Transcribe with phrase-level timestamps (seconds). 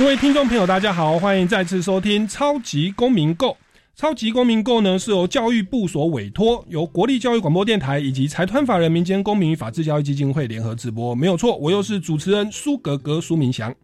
[0.00, 3.48] 各位听众朋友，大家好，欢迎再次收听《超级公民购》。
[3.94, 11.14] 《超级公民购》呢是由教育部所委托，由国立教育广播电台以及财团法人民间公民与法治教育基金会联合直播。
[11.14, 13.74] 没有错，我又是主持人苏格格苏明祥。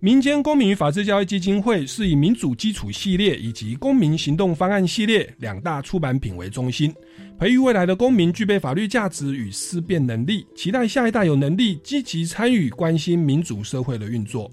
[0.00, 6.92] 民间公民与法治教育基金会是以民主基础系列以及公民行动方案系列两大出版品为中心，
[7.38, 14.50] 培育未来的公民具备法律价值与思辨能力，期待下一代有能力积极参与、关心民主社会的运作。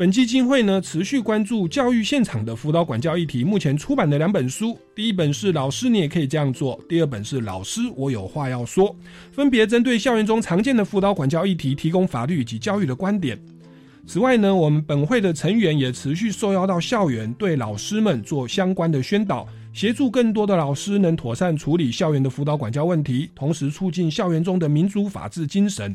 [0.00, 3.44] 本基金会呢，持续关注教育现场的辅导管教议题。
[3.44, 8.88] 目前出版的两本书，第一本是《老师你也可以这样做》，第二本是《老师我有话要说》，
[9.30, 13.38] 分别针对校园中常见的辅导管教议题，提供法律及教育的观点。
[14.06, 25.94] 此外呢，我们本会的成员也持续受邀到校园，对老师们做相关的宣导，协助更多的老师能妥善处理校园的辅导管教问题，同时促进校园中的民主法治精神。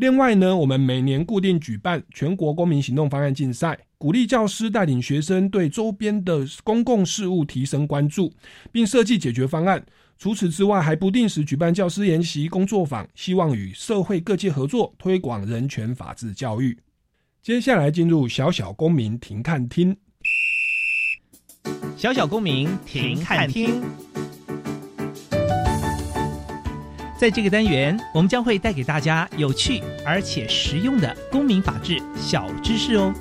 [0.00, 8.32] 另外呢，我们每年固定举办全国公民行动方案竞赛，鼓励教师带领学生对周边的公共事务提升关注，
[8.72, 9.84] 并设计解决方案。
[10.16, 16.78] 除此之外，还不定时举办教师研习工作坊，希望与社会各界合作，推广人权法治教育。
[17.42, 19.94] 接下来进入小小公民庭看厅，
[21.94, 23.82] 小小公民庭看厅。
[27.20, 33.12] 在这个单元，我们将会带给大家有趣而且实用的公民法治小知识哦。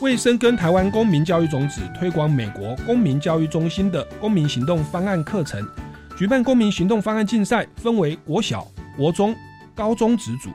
[0.00, 5.64] 为深耕台湾公民教育种子，推广美国公民教育中心的公民行动方案课程，
[6.18, 8.66] 举办公民行动方案竞赛，分为国小、
[8.96, 9.32] 国中、
[9.72, 10.50] 高中子组。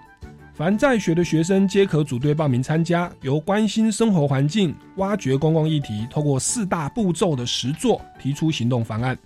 [0.59, 9.17] 凡在学的学生皆可组队报名参加，由关心生活环境、挖掘公共议题，透过四大步骤的实作提出行动方案。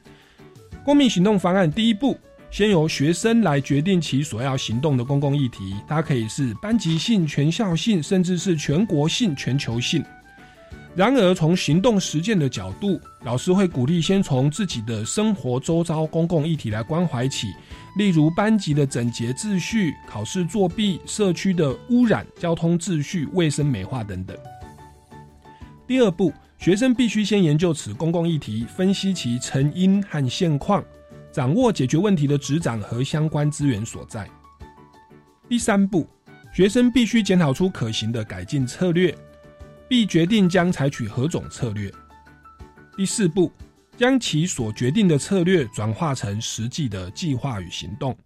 [0.86, 2.16] 公民行动方案第一步，
[2.52, 10.06] 先由学生来决定其所要行动的公共议题，它可以是班级性、全校性，甚至是全国性、全球性。
[10.96, 17.48] 然而，从行动实践的角度，老师会鼓励先从自己的生活周遭公共议题来关怀起。
[17.96, 24.36] 例如班级的整洁秩序、考试作弊、社区的污染、交通秩序、卫生美化等等。
[25.86, 30.84] 第二步，学生必须先研究此公共议题，分析其成因和现况，
[31.32, 34.28] 掌握解决问题的执掌和相关资源所在。
[35.48, 36.08] 第三步，
[36.52, 39.16] 学生必须检讨出可行的改进策略，
[39.88, 41.94] 并决定将采取何种策略。
[42.98, 43.52] 第四步。
[43.96, 48.18] 将其所决定的策略转化成实际的计划与行动。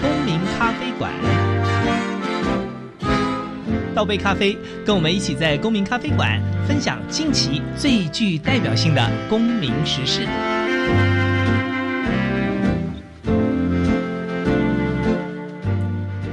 [0.00, 1.12] 公民咖啡馆，
[3.92, 4.56] 倒杯咖啡，
[4.86, 10.28] 跟我们一起在公民咖啡馆分享近期最具代表性的公民时事。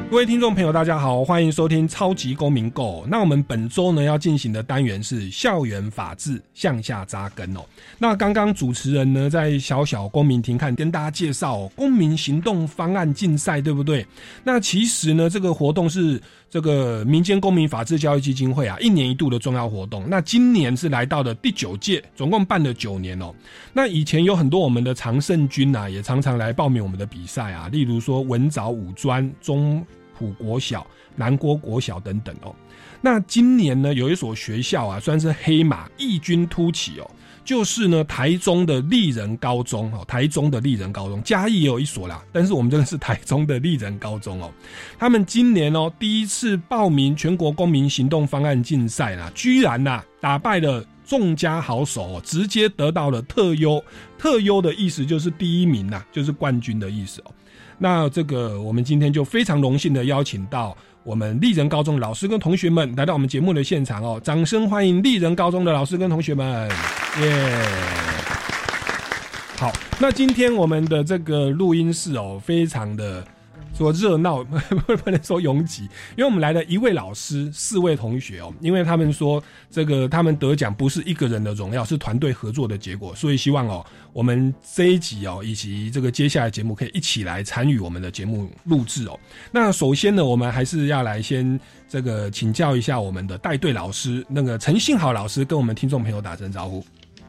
[0.10, 3.06] 各位听众朋友，大家好，欢迎收听超级公民购。
[3.10, 7.60] 那我们本周呢要进行的单元是校园法治向下扎根哦。
[8.00, 14.08] 那刚刚主持人呢在小小公民庭看跟大家介绍公民行动方案竞赛，对不对？
[14.46, 20.06] 那其实呢这个活动是这个民间公民法治教育基金会啊一年一度的重要活动。
[20.10, 23.34] 那今年是来到了第九届，总共办了九年哦。
[23.74, 29.86] 那以前有很多我们的常胜军啊，也常常来报名我们的比赛啊，例如说文藻五专中。
[30.20, 30.84] 普国小、
[31.16, 32.52] 南国国小等等哦，
[33.02, 37.08] 那今年呢，有一所学校啊，算是黑马异军突起哦，
[37.48, 44.52] 就是呢台中的丽人高中哦，台中的丽人高中，嘉义也有一所啦，但是我们这个是台中的丽人高中哦，
[45.00, 53.82] 他们今年哦第一次报名全国公民行动方案竞赛啦，居然呐打败了众家好手，直接得到了特优，
[54.18, 57.32] 特优的意思就是第一名呐，就是冠军的意思哦。
[57.80, 60.76] 那这个，我们今天就非常荣幸的邀请到
[61.08, 66.70] 我们丽人高中老师跟同学们来到我们节目的现场哦，掌声欢迎丽人高中的老师跟同学们，
[67.22, 67.66] 耶！
[69.56, 69.72] 好，
[70.02, 73.26] 那今天我们的这个录音室哦，非常的
[73.78, 74.44] 说热闹，
[75.04, 75.84] 不能说拥挤，
[76.16, 89.20] 因为我们来了一位老师，四位同学哦，因为他们说这个他们得奖不是一个人的荣耀，是团队合作的结果，所以希望哦，我们这一集哦，以及这个接下来节目可以一起来参与我们的节目录制哦。
[89.52, 96.84] 那首先呢，我们还是要来先这个请教一下我们的带队老师，那个陈信豪老师，跟我们听众朋友打声招呼。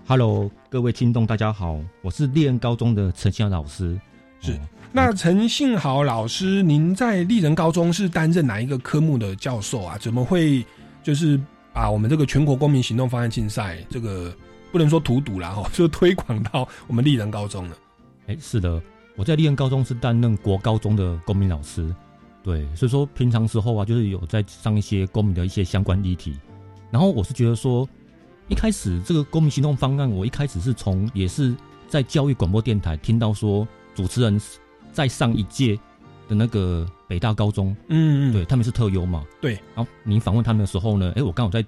[0.06, 4.00] Hello，各位听众，大家好，我是立恩高中的陈信豪老师。
[4.40, 4.58] 是，
[4.90, 9.98] 那陈信豪老师，您在立人高中是担任哪一个科目的教授啊？
[9.98, 10.64] 怎么会
[11.02, 11.38] 就是
[11.72, 14.34] 把我们这个全国公民行动方案竞赛这个
[14.72, 17.76] 不能说荼毒了哈， 就推广到我们立人高中呢？
[18.26, 18.80] 哎，是的，
[19.14, 21.94] 我在立人高中是担任国高中的公民老师，
[22.42, 26.36] 对，所以说平常时候啊，就是有在上一些公民的一些相关议题，
[26.90, 27.88] 然后我是觉得说。
[28.50, 31.54] 一开始这个公民行动方案，我一开始是从也是
[31.86, 34.40] 在教育广播电台听到说，主持人
[34.92, 35.78] 在上一届
[36.28, 39.54] 的那个北大高中，嗯嗯，对他们是特优嘛，对。
[39.74, 41.64] 然后你访问他们的时候呢，哎，我刚好在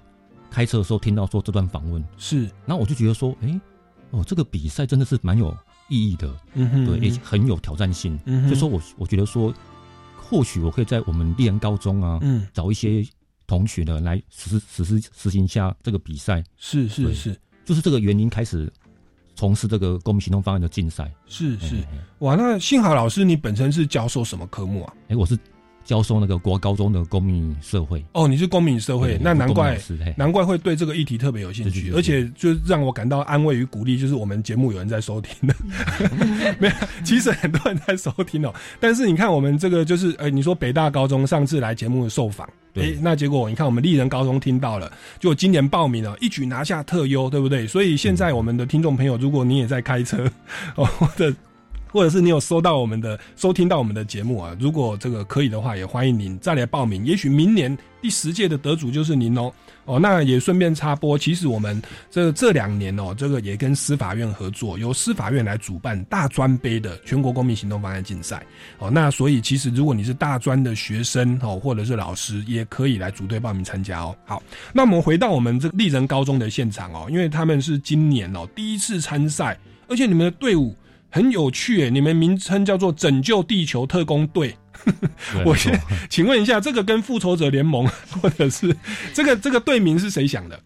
[0.49, 2.43] 开车的时候听到说这段访问，是。
[2.65, 3.59] 然后我就觉得说，哎，
[4.11, 5.55] 哦，这个比赛真的是蛮有
[5.89, 9.53] 意义的，嗯哼，对，也很有挑战性，嗯，所以说我我觉得说，
[10.17, 13.05] 或许我可以在我们立人高中啊，嗯，找一些。
[13.47, 18.71] 同学呢，来实实施实行一下这个比赛，是是是，就是这个原因开始
[19.35, 21.83] 从事这个公民行动方案的竞赛，是是，
[22.19, 24.93] 哇，那幸好老师你本身是教授什么科目啊？
[25.09, 25.37] 哎，我是。
[25.83, 29.77] 教授那个国高中的公民社会哦，你是公民社会，那难怪
[30.15, 35.55] 难怪会对这个议题特别有兴趣，而且就让我感到安慰与鼓励，就是我们节目有人在收听的，
[36.59, 36.73] 没有，
[37.03, 38.53] 其实很多人在收听哦。
[38.79, 47.65] 但是你看我们这个就是，呃，你说北大高中上次来节目受访，哎，那结果你看我们丽人高中听到了，就今年报名了，一举拿下特优，对不对？
[47.67, 50.29] 所以现在我们的听众朋友，如果你也在开车
[50.75, 51.33] 哦，或者。
[51.91, 54.55] 或者是你有收到我们的收听到我们的节目啊？
[54.59, 57.05] 如果这个可以的话，也欢迎您再来报名。
[57.05, 59.51] 也许明年第十届的得主就是您哦。
[59.85, 68.45] 哦，那也顺便插播，其实我们这这两年哦，这个也跟司法院合作，由司法院来主办大专杯的全国公民行动方案竞赛。
[68.77, 74.15] 哦，那所以其实如果你是大专的学生哦，或者是老师，也可以来组队报名参加哦。
[74.23, 74.41] 好，
[74.71, 79.59] 那我们回到我们这个丽人高中的现场哦，因为他们是今年哦第一次参赛，
[79.89, 80.75] 而且你们的队伍。
[81.11, 84.55] 很有趣诶，你们名称叫做“拯救地球特工队”。
[85.45, 85.79] 我先
[86.09, 88.75] 请问一下，这个跟复仇者联盟或者是
[89.13, 90.57] 这个这个队名是谁想的？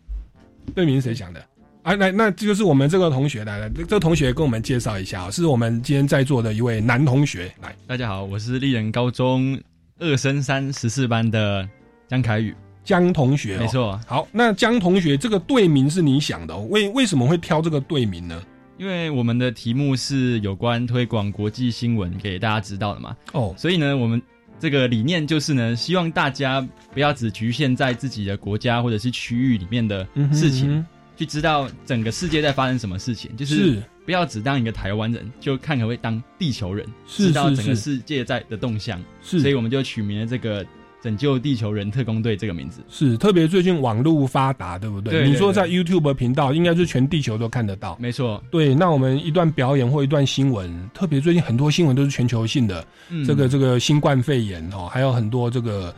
[0.75, 1.43] 队名是谁想的？
[1.81, 3.69] 啊，来，那就是我们这个同学来了。
[3.71, 7.51] 这个同学跟我们介绍一下，是我们今天在座的一位男同学。
[7.61, 9.59] 来，大家好，我是丽人高中
[9.99, 11.67] 二升三十四班的
[12.07, 13.57] 江凯宇江同学。
[13.57, 13.99] 没错。
[14.07, 16.55] 好，那江同学这个队名是你想的？
[16.57, 18.41] 为为什么会挑这个队名呢？
[18.77, 24.21] 因为我们的题目是有关推广国际新闻给大家知道的嘛，哦，所以呢，我们
[24.59, 30.85] 这个理念就是呢，希望大家不要只局限在自己的国家或者是区域里面的事情，
[31.15, 33.81] 去知道整个世界在发生什么事情，就是。
[34.05, 39.39] 不要只当一个台湾人，就看可不可以当地球人，知道整个世界在的动向，是。
[39.39, 40.63] 所以我们就取名了这个。
[41.05, 45.29] 拯救地球人特工队这个名字是特别最近网络发达，对不对？
[45.29, 47.95] 你说在 YouTube 频道，应该是全地球都看得到。
[48.01, 48.73] 没错，对。
[48.73, 52.83] 那我们一段表演或一段新闻，特别最近很多新闻都是全球性的，
[53.23, 55.93] 这个这个新冠肺炎哦，还有很多这个。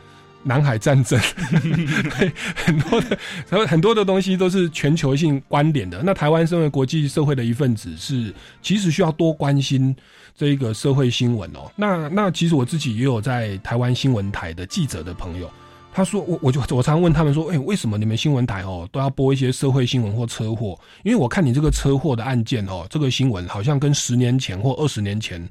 [0.48, 1.20] 南海战争，
[2.18, 3.18] 对很多的，
[3.50, 6.02] 然后很多的东西都是全球性观点的。
[6.02, 9.94] 那台湾身为国际社会的一份子，是其实需要多关心
[10.34, 11.70] 这一个社会新闻哦。
[11.76, 15.50] 那那其实我自己也有在台湾新闻台的记者的朋友，
[15.92, 20.78] 他说我我就我常问他们说，哎，为什么你们新闻台哦都要播一些社会新闻或车祸？
[21.04, 25.46] 因为我看你这个车祸的案件哦，这个新闻好像跟十年前或二十年前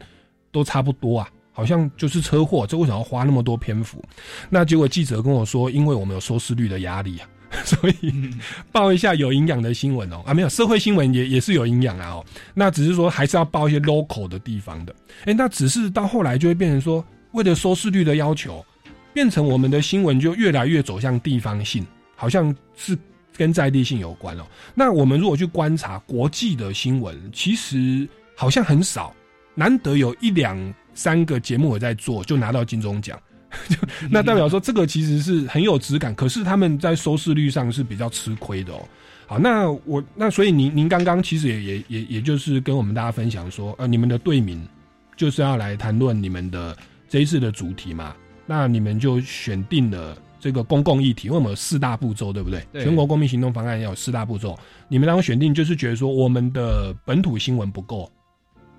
[0.51, 1.29] 都差不多啊。
[1.57, 3.99] 好像就是车祸，这为什么要花那么多篇幅？
[4.47, 7.27] 那结果记者跟我说，因为我们有收视率的压力啊，
[7.65, 8.13] 所以
[8.71, 10.21] 报一下有营养的新闻哦。
[10.23, 12.25] 啊，没有社会新闻也也是有营养啊哦。
[12.53, 14.93] 那只是说还是要报一些 local 的地方的。
[15.25, 18.63] 哎，那只是到后来就会变成说，为了收视率的要求，
[19.11, 21.83] 变成我们的新闻就越来越走向地方性，
[22.15, 22.95] 好像是
[23.35, 24.45] 跟在地性有关哦。
[24.75, 29.11] 那我们如果去观察国际的新闻，其实好像很少，
[29.55, 30.55] 难得有一两。
[30.97, 33.17] 三个节目我在做，就拿到金钟奖，
[34.09, 38.83] 那代表说这个其实是很有质感，可是他们在收视率上是比较吃亏的哦。
[39.27, 44.67] 好，那我那所以您您刚刚其实也也也也就是跟我们大家分享说，呃，你们的队名
[45.15, 46.75] 就是要来谈论你们的
[47.07, 48.15] 这一次的主题嘛？
[48.47, 52.65] 那你们就选定了这个公共议题，因为我们有四大步骤，对不对？
[52.73, 58.11] 全国公民行动方案要有四大步骤，你们当中选定就是觉得说我们的本土新闻不够。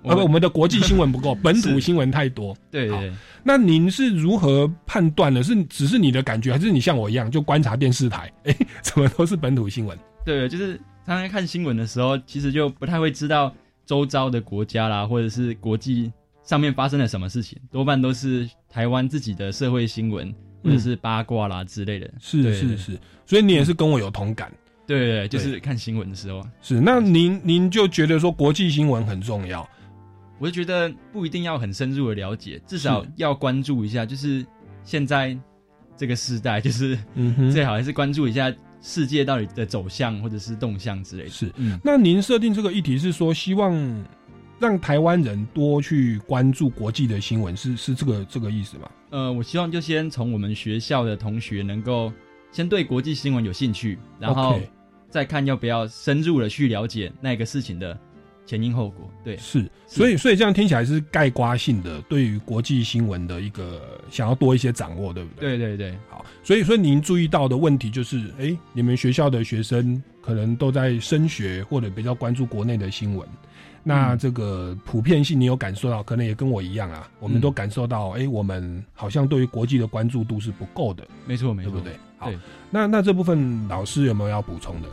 [0.03, 2.55] 呃，不，我们的国际新闻不够， 本土新闻太多。
[2.71, 3.11] 对对。
[3.43, 5.41] 那您是如何判断的？
[5.41, 8.31] 是只是你的感觉，还是你像我一样就观察电视台？
[8.43, 9.97] 哎，怎么都是本土新闻？
[10.25, 10.75] 对，就是
[11.05, 13.53] 常常看新闻的时候，其实就不太会知道
[13.85, 16.11] 周遭的国家啦，或者是国际
[16.43, 22.11] 上面发生了什么事情，多半都是台湾自己的社会新闻或者是八卦啦之类的。
[22.19, 24.51] 是是是，所以你也是跟我有同感。
[24.85, 26.45] 对对，就是看新闻的时候。
[26.61, 29.67] 是，那您您就觉得说国际新闻很重要？
[30.39, 34.05] 我就觉得不一定要很深入的了解，至少要关注一下。
[34.05, 34.45] 就是
[34.83, 35.37] 现在
[35.97, 36.97] 这个时代，就是
[37.51, 41.29] 最好还是关注一下世界到底的走向或者是动向之类的。
[41.29, 41.51] 是，
[41.83, 44.05] 那您设定这个议题是说希望
[44.59, 48.89] 让台湾人多去关注国际的新闻，是是这个这个意思吗？
[49.09, 52.13] 呃，我希望就先从我们学校的同学能够
[52.51, 54.59] 先对国际新闻有兴趣，然后
[55.09, 57.99] 再看要不要深入的去了解那个事情的。
[58.49, 63.79] 前因后果，对，是，所以，所以这样听起来是概刮性的，对于国际新闻的一个
[64.09, 65.55] 想要多一些掌握，对不对？
[65.55, 73.27] 对对对，好，所以说您注意到的问题就是，哎，你们学校的学生可能都在升学或者比较关注国内的新闻，
[73.83, 81.93] 那这个普遍性你有感受到，可能也跟我一样啊，我们都感受到，哎，我们好像对于国际的关注度是不够的，没错，没错，对不对？
[82.17, 82.31] 好，
[82.71, 84.89] 那那这部分老师有没有要补充的？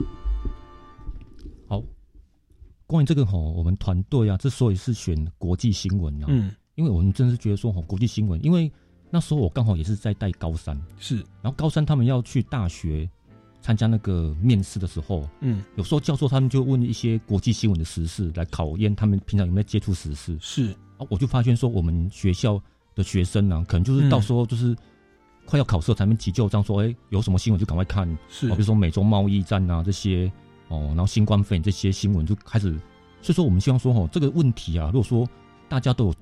[2.86, 8.70] 关于这个吼，我们团队啊，之所以是选国际新闻啊，嗯，因为我们真是觉得说吼，国际新闻，因为
[9.10, 13.08] 那时候我刚好也是在带高三，是，然后高三他们要去大学
[13.60, 22.62] 参加那个面试的时候，嗯，有时候教授他们就问一些国际新闻的时事来考验他们平常有没有接触时事，是，啊，我就发现说我们学校
[22.94, 24.76] 的学生呢，可能就是到时候就是
[25.44, 30.30] 快要考试才能急救，这样说，哎，有什么新闻就赶快看，是，比如说美洲贸易战啊这些。
[30.68, 32.72] 哦，然后新冠肺炎这些新闻就开始，
[33.22, 35.28] 所以说我们希望说，哦，这个问题啊，如果说
[35.68, 36.14] 大家都有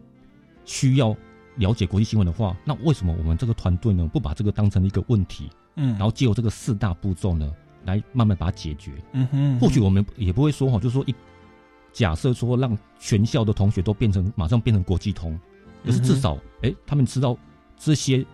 [0.65, 1.17] 需要
[1.57, 7.51] 了解国际新闻的话，那为什么我们这个团队呢，不把这个当成一个问题，嗯，然后借由这个四大步骤呢，
[7.85, 11.15] 来慢慢把它解决，嗯哼，或许我们也不会说，哈，就是说一
[11.93, 15.39] 假设说让全校的同学都变成马上变成国际通，
[15.85, 17.37] 可是至少，哎，他们知道
[17.79, 18.25] 这些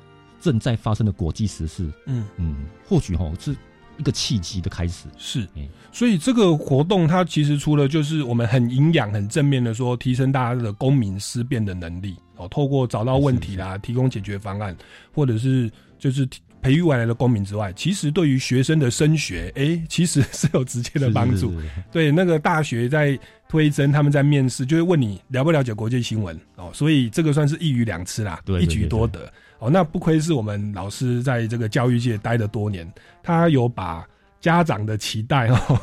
[0.40, 2.26] 正在发生的国际时事，嗯。
[2.36, 3.54] 嗯，或许哈是。
[4.00, 5.04] 一个契机的开始。
[5.18, 5.46] 是，
[5.92, 14.74] 所以这个活动它其实除了就是我们很营养、很正面的说提升大家的公民思辨的能力哦，透过找到问题啦，提供解决方案，
[15.12, 16.26] 或者是就是
[16.62, 21.54] 培育未来的公民之外，其实对于学生的升学，哎，其实是有直接的帮助。
[21.92, 29.30] 对那个大学在推甄，他们在面试就会问你了不了解国际新闻哦，所以这个算是一鱼两吃啦，一举多得。
[29.60, 32.90] 哦，那不愧是我们老师在这个教育界待了多年，
[33.22, 34.04] 他有把
[34.40, 35.78] 家长的期待哦，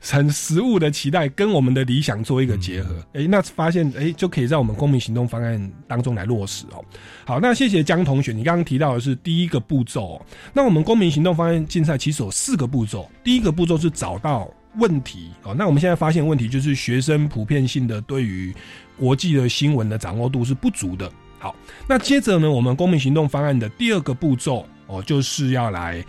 [0.00, 6.82] 很 实物的期待跟我们的理想做一个结合，哎，那发现哎就可以在我们公民行动方案当中来落实哦。
[7.26, 18.54] 好，那谢谢江同学，你刚刚提到的是第一个步骤，那我们公民行动方案竞赛其实有四个步骤，第一个步骤是找到问题哦，那我们现在发现问题就是学生普遍性的对于
[18.98, 21.12] 国际的新闻的掌握度是不足的。
[21.42, 21.56] 好，
[21.88, 26.00] 那接着呢，我们公民行动方案的第二个步骤哦，就是要来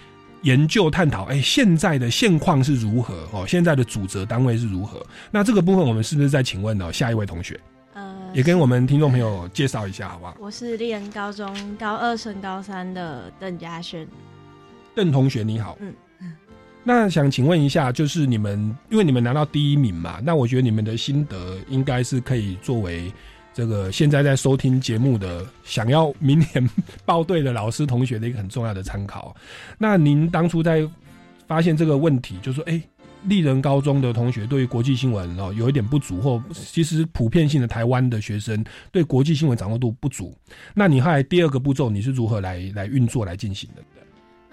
[0.43, 5.03] 研究探讨，哎，现在的现况是如何哦，现在的主责单位是如何？
[5.31, 6.93] 那这个部分，我们是不是再请问呢？
[6.93, 7.59] 下一位同学，
[7.95, 10.37] 呃，也跟我们听众朋友介绍一下，好不好？
[10.39, 14.07] 我是立人高中高二升高三的邓嘉轩，
[14.93, 15.91] 邓同学你好，嗯，
[16.83, 23.11] 那想请问一下，就是你们因为你们拿到第一名嘛，那我觉得你们的心得应该是可以作为。
[23.53, 26.69] 这个现在在收听节目的，想要明年
[27.05, 29.35] 报队的老师同学的一个很重要的参考。
[29.77, 30.87] 那您当初在
[31.47, 32.81] 发现这个问题，就说，哎，
[33.25, 40.35] 丽人高中的同学对于国际新闻哦有一点不足，或其实普遍性的台湾的学生对国际新闻掌握度不足。
[40.73, 43.83] 那你后来第二个步骤你是如何来来运作来进行的？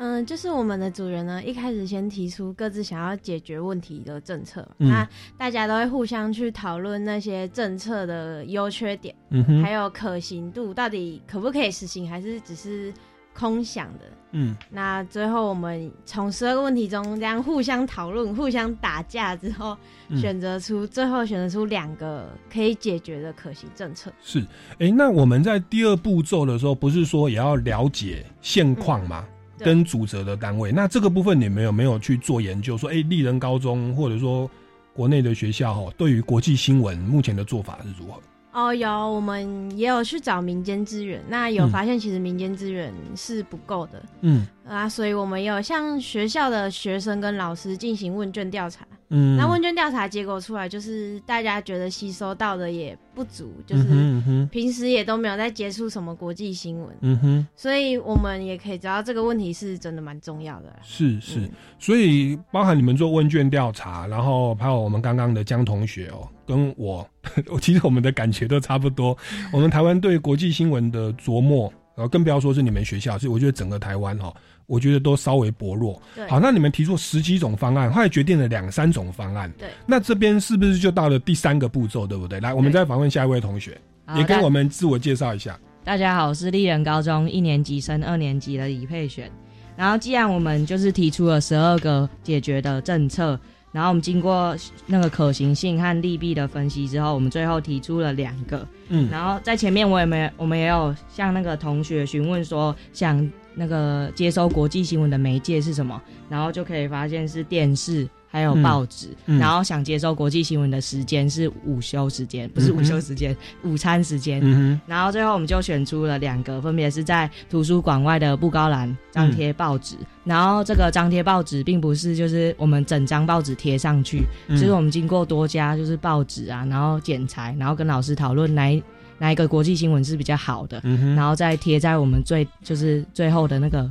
[0.03, 12.91] 嗯，就是我们的主人呢，一开始先提出各自想要解决问题的政策，那大家都会互相去讨论那些政策的优缺点，嗯还有可行度，到底可不可以实行，还是只是
[13.35, 14.05] 空想的？
[14.33, 19.77] 嗯，那最后我们从十二个问题中这样互相讨论、互相打架之后，
[20.17, 24.11] 选择出最后选择出两个可以解决的可行政策。
[24.23, 24.41] 是，
[24.79, 29.27] 哎，那我们在第二步骤的时候，不是说也要了解现况吗？
[29.65, 32.77] 跟主责的单位，那这个部分你们有没有去做研究？
[32.77, 34.51] 说，哎，丽人高中或者说
[34.93, 38.21] 国内的学校哈，对于国际新闻目前的做法是如何？
[38.53, 44.03] 哦，有，我们也有去找民间资源，那有发现其实民间资源是不够的。
[44.23, 48.87] 嗯，啊，所以我们有向学校的学生跟老师进行问卷调查。
[49.09, 56.97] 嗯，那问卷调查结果出来，就是大家觉得吸收到的也不足，就是平时也都没有在接触什么国际新闻。
[57.01, 60.73] 嗯哼，所以我们也可以知道这个问题是真的蛮重要的。
[60.85, 61.51] 是是，
[61.81, 67.05] 所以包含你们做问卷调查，然后还有我们刚刚的江同学哦，跟我，
[67.61, 69.19] 其实我们的感觉都差不多。
[69.53, 74.33] 我们台湾对国际新闻的琢磨，然后更不要说是你们学校，所以我觉得整个台湾哈。
[74.65, 76.01] 我觉得都稍微薄弱。
[76.27, 79.53] 好，那你们提出十几种方案，后来决定了两三种方案。
[79.59, 82.41] 对，那这边是不是就到了第三个步骤，对不对？
[82.41, 83.77] 来，我们再访问下一位同学，
[84.17, 85.59] 也跟我们自我介绍一下。
[85.85, 89.31] 大家好，我是丽人高中一年级升二年级的李佩璇。
[89.77, 93.39] 然后，既然我们就是提出了十二个解决的政策，
[93.73, 98.67] 然后我们经过那个可行性和利弊的分析之后，我们最后提出了两个。
[98.89, 103.31] 嗯，然后在前面我也没，我们也有向那个同学询问说，想。
[103.53, 106.01] 那个接收国际新闻的媒介是什么？
[106.31, 109.09] 然后就可以发现是电视，还有报纸。
[109.27, 114.41] 然后想接收国际新闻的时间是午休时间，不是午休时间，午餐时间。
[114.87, 119.97] 然后最后我们就选出了两个，分别是在图书馆外的布高栏张贴报纸。
[120.25, 128.83] 然后这个张贴报纸并不是就是我们整张报纸贴上去，就是我们经过多家就是报纸啊，然后剪裁，然后跟老师讨论哪。
[129.23, 130.81] 哪一个国际新闻是比较好的，
[131.15, 133.87] 然后再贴在我们最就是最后的那个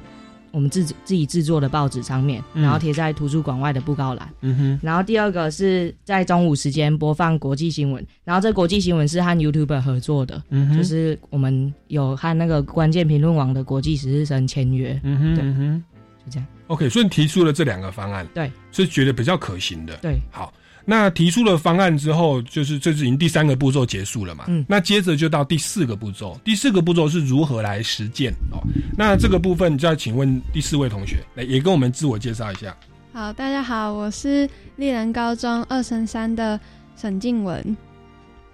[0.51, 4.29] 我们自自己制作的报纸上面，然后贴在图书馆外的布告栏。
[4.41, 4.79] 嗯哼。
[4.81, 14.99] 然后第二个是在中午时间播放国际新闻，然后这国际新闻是和 YouTube 合作的，嗯就是我们有和那个关键评论网的国际实习生签约。
[15.03, 15.35] 嗯哼。
[15.35, 15.43] 对。
[16.25, 16.47] 就这样。
[16.67, 19.95] OK，所以提出了这两个方案，对，是觉得比较可行的。
[19.97, 20.19] 对。
[20.31, 20.53] 好。
[20.89, 24.45] 那提出了方案之后，就是这是已经第三个步骤结束了嘛？
[24.47, 26.35] 嗯，那接着就到第四个步骤。
[26.43, 28.57] 第四个步骤是如何来实践哦？
[28.97, 32.75] 那这个部分就要请问第四位同学来，也跟我们自我介绍一下。
[33.13, 36.59] 好，大家好，我是丽人高中二升三的
[36.97, 37.77] 沈静文。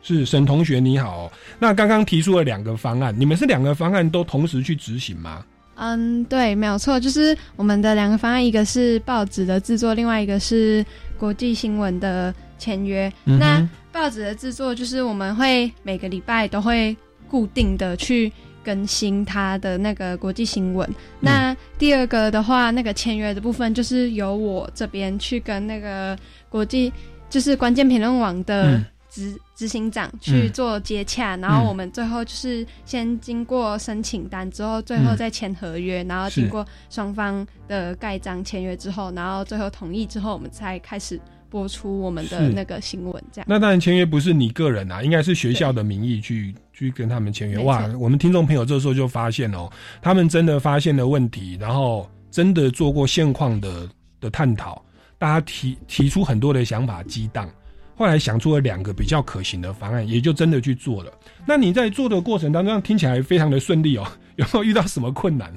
[0.01, 1.32] 是沈同学你好。
[1.58, 5.42] 那刚刚提出了两个方案，你们是两个方案都同时去执行吗？
[5.75, 10.86] 嗯，对，没有错，就是我们的两个方案，一个是报纸的制作，另外一个是。
[11.17, 16.95] 国际新闻的签约，那报纸的制作就是我们会每个礼拜都会
[17.28, 18.32] 固定的去
[18.63, 20.89] 更新它的那个国际新闻。
[21.19, 26.17] 那第二个的话，那个签约的部分就是由我这边去跟那个
[26.49, 26.91] 国际
[27.30, 28.82] 就是关键评论网的
[29.15, 41.17] 执执行长去做接洽，然后我们最后就是先经过申请单之后，最后再签合约，然后经过双方的盖章签约之后，然后最后同意之后，我们才开始
[41.49, 43.23] 播出我们的那个新闻。
[43.32, 43.45] 这样。
[43.47, 47.58] 那当然签约不是你个人啊，应该是学校的名义去去跟他们签约。
[47.60, 54.84] 哇，我们听众朋友这时候就发现哦，他们真的发现了问题，然后真的做过现况的的探讨，
[55.17, 57.49] 大家提提出很多的想法激荡。
[57.95, 61.12] 后来想出了两个比较可行的方案，也就真的去做了。
[61.45, 64.05] 那你在做的过程当中，听起来非常的顺利哦，
[64.36, 65.53] 有没有遇到什么困难？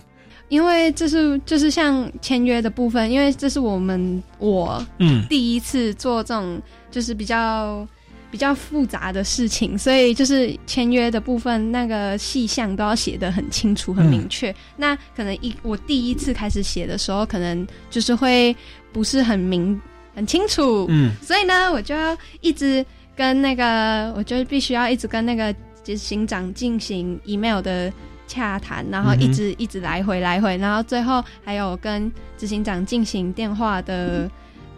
[0.48, 6.58] 因为这是就是像签约的部分，因为这是我们我嗯第一次做这种
[6.90, 7.86] 就是比较
[8.30, 14.54] 比较复杂的事情，所以就是签约的部分那个细项都要写的很清楚、很明确。
[14.76, 18.54] 那可能一我第一次开始写的时候，可能就是会
[18.92, 19.78] 不是很明。
[20.18, 25.54] 很清楚，嗯，所以呢，我就要一直跟那个，我就必须要一直跟那个
[25.84, 27.92] 执行长进行 email 的
[28.26, 34.28] 洽谈，然后一直一直来回来回，然后最后还有跟执行长进行电话的。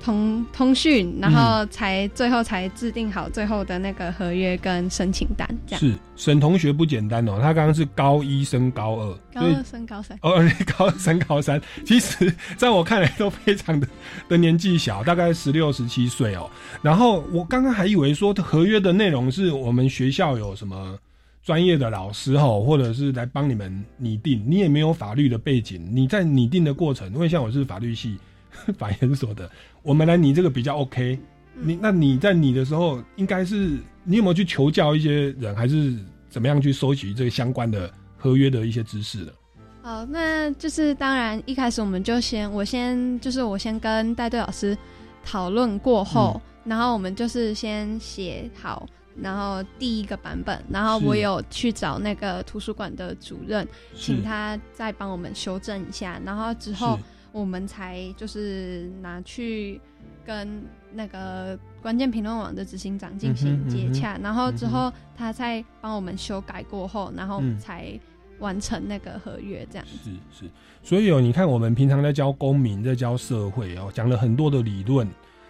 [0.03, 10.31] 通通讯，然后才最后才制定好最后的那个合约跟申请单，这样是沈同学不简单哦，他刚刚是高一升高二，高二升高三，哦，
[10.77, 13.87] 高二升高三，其实在我看来都非常的
[14.29, 16.51] 的年纪小，大概十六十七岁哦。
[16.83, 20.99] 然后我刚刚还以为说合约的内容是我们学校有什么
[21.43, 28.17] 专业的老师哈，或者是来帮你们拟定，你也没有法律的背景，你在拟定的过程，因为像我是法律系。
[28.79, 29.51] 法研所的，
[29.83, 31.19] 我们来你这个比较 OK。
[31.63, 35.95] 你那你在你的时候，应该是你有没有去求教一些人，还是
[36.31, 39.35] 怎么样去收集这个相关的合约的一些知识的？
[39.83, 44.79] 好，那就是当然一开始我们就先我先就是我先跟带队老师
[45.23, 48.89] 讨论过后，然后我们就是先写好，
[49.21, 56.99] 然后第一个版本，然后我有去找那个图书馆的主任，请他再帮我们修正一下，然后之后。
[57.33, 59.81] 我们才就是拿去
[60.25, 60.63] 跟
[60.93, 67.99] 那个关键评论网的执行长进行接洽，然后之后他再帮我们修改过后，然后才
[68.39, 69.87] 完成那个合约这样。
[69.87, 70.51] 是是，
[70.83, 75.07] 所以哦，你看我们平常在教公民，在教社会哦，讲了很多的理论，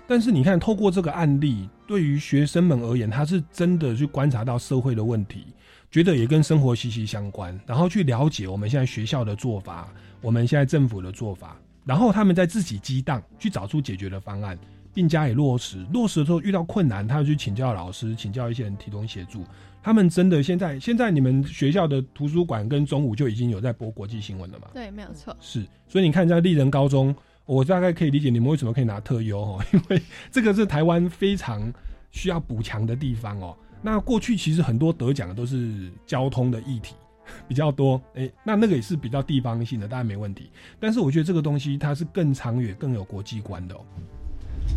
[0.07, 5.47] 但是你看透过这个案例，对于学生们而言，他是真的去观察到社会的问题，
[5.91, 9.89] 觉得也跟生活息息相关，然后去了解我们现在学校的做法，
[10.21, 14.59] 我们现在政府的做法，然后他们在自己激荡，去找出解决的方案。
[14.93, 15.79] 并加以落实。
[15.93, 19.45] 落实的时候遇到困难，他要去请教老师，请教一些人提供协助。
[19.83, 24.69] 他们真的现在，现在你们学校的图书馆跟中午就已经有在播国际新闻了嘛？
[24.75, 25.35] 对，没有错。
[25.41, 27.15] 是，所以你看在丽人高中，
[27.47, 31.73] 我大概可以理解你们为什么可以拿特优哦，因为这个是台湾非常
[32.11, 33.57] 需要补强的地方哦。
[33.81, 36.95] 那过去其实很多得奖的都是交通的议题
[37.49, 40.51] 比较多，哎，那那个也是比较地方性的，当然没问题。
[40.79, 43.81] 但是我觉得这个东西它是更长远、更有国际观的哦。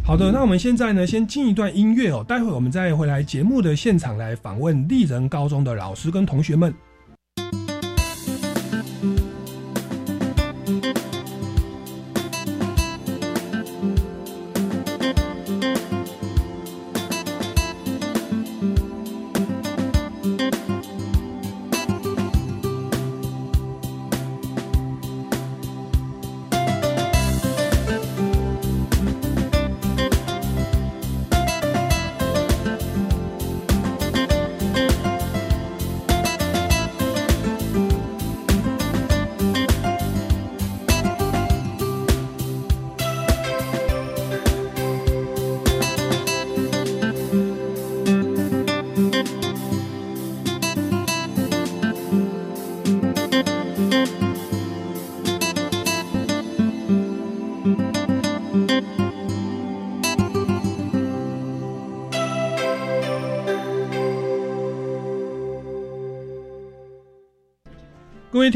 [0.06, 6.74] 好的，那我们现在呢，先进一段音乐哦，待会我们再回来节目的现场来访问丽人高中的老师跟同学们。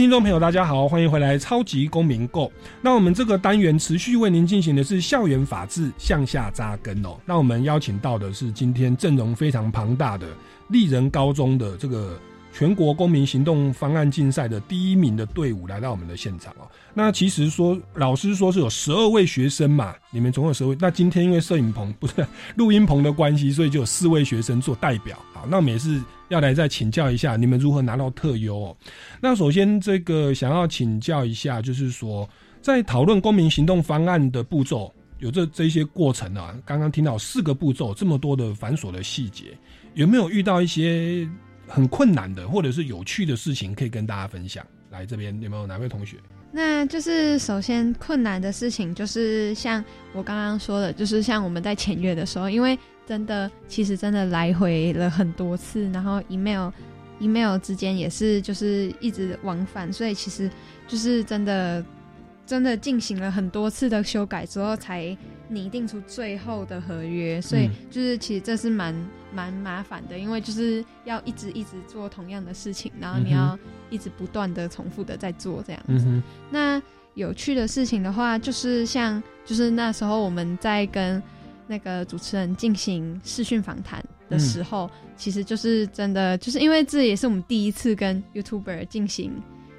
[0.07, 2.45] 听众朋友，大家好，欢迎回来《超级公民购》。
[2.81, 7.17] 那我们这个单元持续为您进行的是校园法治向下扎根哦。
[7.25, 10.25] 那我们邀请到的是今天阵容非常庞大的
[10.69, 12.17] 丽人高中的这个。
[12.57, 16.67] 全国公民行动方案竞赛的第一名的队伍来到我们的现场哦。
[16.91, 20.75] 那其实说老师说是有十二位学生嘛，你们总有十位。
[20.79, 25.15] 那今天因为摄影棚不是录音棚的关系，所以就有四位学生做代表。
[25.33, 28.55] 好，那我们也是要来再请教一下你们如何拿到特优。
[28.55, 28.77] 哦。
[29.21, 32.27] 那首先这个想要请教一下，就是说
[32.59, 39.55] 在讨论公民行动方案的步骤，有这这些过程啊，刚刚听到四个步骤，这么多的繁琐的细节，
[39.93, 41.29] 有没有遇到一些？
[41.67, 44.65] 很困难的，或者是有趣的事情，可以跟大家分享。
[44.89, 46.17] 来这边有没有哪位同学？
[46.51, 56.71] 那就是首先困难的事情，就是像我刚刚说的，就是像我们在签约的时候，因为真的其实真的来回了很多次，然后 email
[57.19, 60.49] email 之间也是就是一直往返，所以其实
[60.87, 61.85] 就是真的
[62.45, 65.15] 真的进行了很多次的修改之后才。
[65.49, 68.93] 拟定出最后的合约，所以就是其实这是蛮
[69.33, 73.57] 蛮麻烦的，因为就是要一直一直做同样的事情，然后你要
[73.89, 76.21] 一直不断的重复的在做这样子。
[76.49, 76.81] 那
[77.13, 81.21] 有趣的事情的话，就是像就是那时候我们在跟
[81.65, 89.31] 那个主持人进行视讯访谈的时候，其实就是真的就是因为这也是我们第一次跟 YouTuber 进行。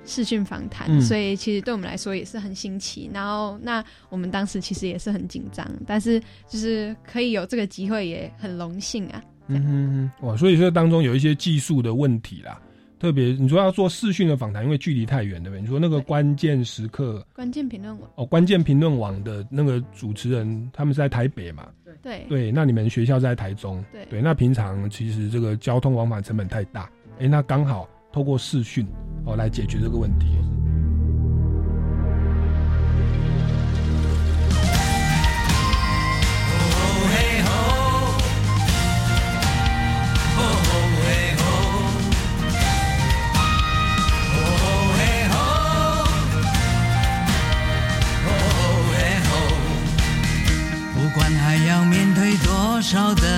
[0.08, 3.08] 视讯访谈，所以其实对我们来说也是很新奇。
[3.12, 6.18] 然后，那我们当时其实也是很紧张，但是
[6.48, 9.22] 就是可以有这个机会，也很荣幸啊。
[9.46, 12.60] 嗯哼，哇，所以这当中有一些技术的问题啦。
[12.98, 15.60] 特别你说要做视讯的访谈，因为距离太远，对不对？
[15.60, 21.68] 你说那个关键时刻，关键评论网哦，关键评论网的那个主持人他们是在台北嘛？
[22.02, 23.84] 对对，那你们学校在台中？
[23.92, 26.90] 对对，那平常其实这个交通往返成本太大，
[27.20, 27.88] 哎，那刚好。
[28.12, 28.86] 透过视讯
[29.24, 30.26] 哦来解决这个问题。
[50.94, 53.37] 不管还要面对多少的。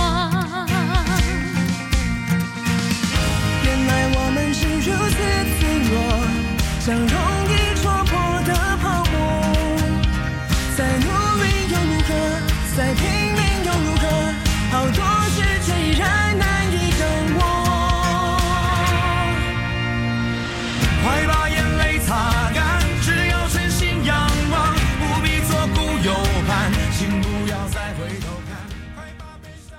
[5.93, 5.95] 我
[6.79, 7.05] 像容
[7.49, 8.11] 易戳破
[8.47, 9.15] 的泡沫
[10.75, 11.07] 再努
[11.41, 12.09] 力又如何
[12.75, 13.01] 再拼
[13.35, 14.03] 命又如何
[14.71, 14.97] 好多
[15.29, 16.75] 事却依然难以
[21.03, 26.13] 快把眼泪擦干只要真心仰望不必左顾右
[26.47, 28.49] 盼请不要再回头看
[28.95, 29.77] 快把悲伤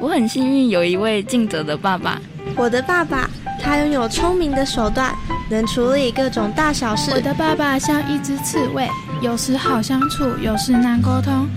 [0.00, 2.20] 我很幸运有一位尽责的爸爸
[2.56, 3.28] 我的爸爸，
[3.60, 5.14] 他拥有聪明的手段，
[5.50, 7.10] 能处理各种大小事。
[7.12, 8.88] 我的爸爸像一只刺猬，
[9.20, 11.48] 有时好相处，有时难沟通。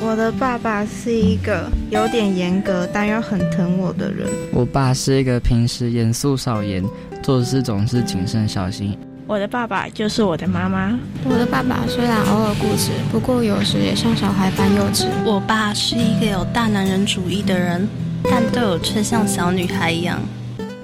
[0.00, 4.26] 我的爸爸是一个有点严格，但又很疼我的人。
[4.52, 6.84] 我爸是一个平时严肃少言，
[7.22, 8.98] 做事总是谨慎小心。
[9.28, 10.98] 我的爸爸就是我的妈妈。
[11.24, 15.06] 我的爸爸虽然偶尔固执，不过有时也像小孩般幼稚。
[15.24, 17.88] 我爸是一个有大男人主义的人，
[18.24, 20.18] 但对我却像小女孩一样。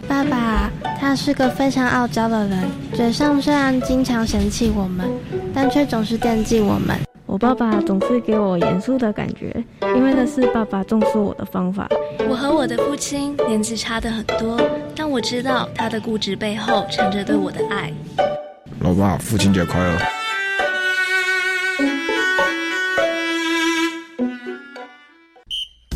[0.07, 5.07] 爸爸，他是个非常傲娇的人，嘴上虽然经常嫌弃我们，
[5.55, 6.97] 但却总是惦记我们。
[7.27, 11.87] 我爸爸总是给我严肃的感觉，因为那是爸爸重视我的方法。
[12.27, 14.59] 我和我的父亲年纪差的很多，
[14.97, 17.93] 但我知道他的固执背后藏着对我的爱。
[18.81, 20.18] 老爸，父亲节快乐！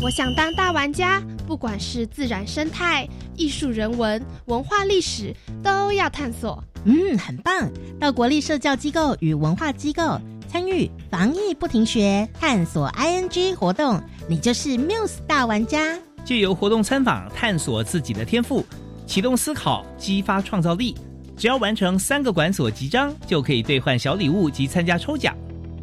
[0.03, 6.61] 我想当大玩家，不管是自然生态、艺术人文、文化历史，都要探索。
[6.83, 7.71] 嗯，很棒！
[8.01, 10.19] 到国立社教机构与文化机构。
[10.49, 15.97] 参与防疫不停学探索 ING 活动，你就是 Muse 大玩家。
[16.25, 18.65] 借由活动参访，探索自己的天赋，
[19.07, 20.93] 启动思考，激发创造力。
[21.37, 25.33] 只要完成三个馆所集章，就可以兑换小礼物及参加抽奖。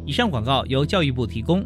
[0.05, 1.65] 以上广告由教育部提供。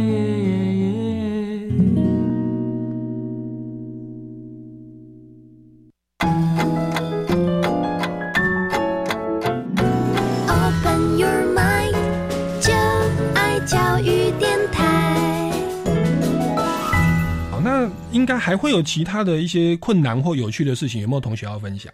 [18.21, 21.91] 应该还会有其他的一些困难或有趣的事情，有没有同学要分享？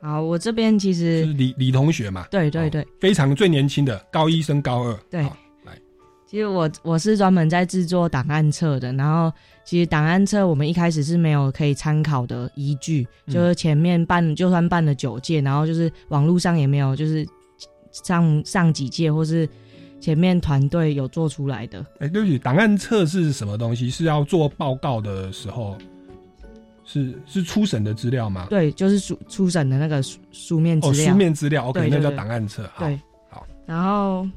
[0.00, 5.20] 好，我这边其实是李李同学嘛，对对对，非常最年轻的高一升高二，对，
[5.64, 5.78] 来，
[6.26, 9.30] 其实我我是专门在制作档案册的，然后
[9.62, 17.26] 其实档案册我们一开始是没有可以参考的依据，就是前面办就算办了九届，然后就是网络上也没有，就是
[17.92, 19.46] 上上几届或是。
[19.98, 23.90] 前面团队有做出来的，哎，对不起，档案册是什么东西？
[23.90, 25.76] 是要做报告的时候，
[26.84, 28.46] 是是初审的资料吗？
[28.48, 31.10] 对，就是书初审的那个书书面资料。
[31.10, 32.68] 书面资料，OK，那叫档案册。
[32.78, 33.46] 对，好。
[33.64, 34.28] 然后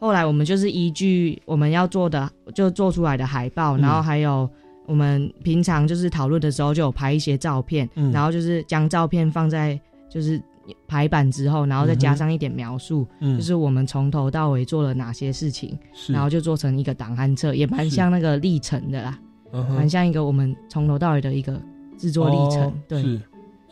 [0.00, 4.48] 后来我们就是依据我们要做的，就做出来的海报，然后还有
[4.86, 9.78] 我们平常就是讨论的时候就有拍一些照片，然后就是将照片放在
[10.10, 10.42] 就是。
[10.86, 19.18] 排版之后，然后再加上一点描述，就是我们从头到尾做了哪些事情，然后就做成一个档案册，也蛮像那个历程的啦，
[19.70, 21.60] 蛮像一个我们从头到尾的一个
[21.98, 22.72] 制作历程。
[22.88, 23.20] 对，是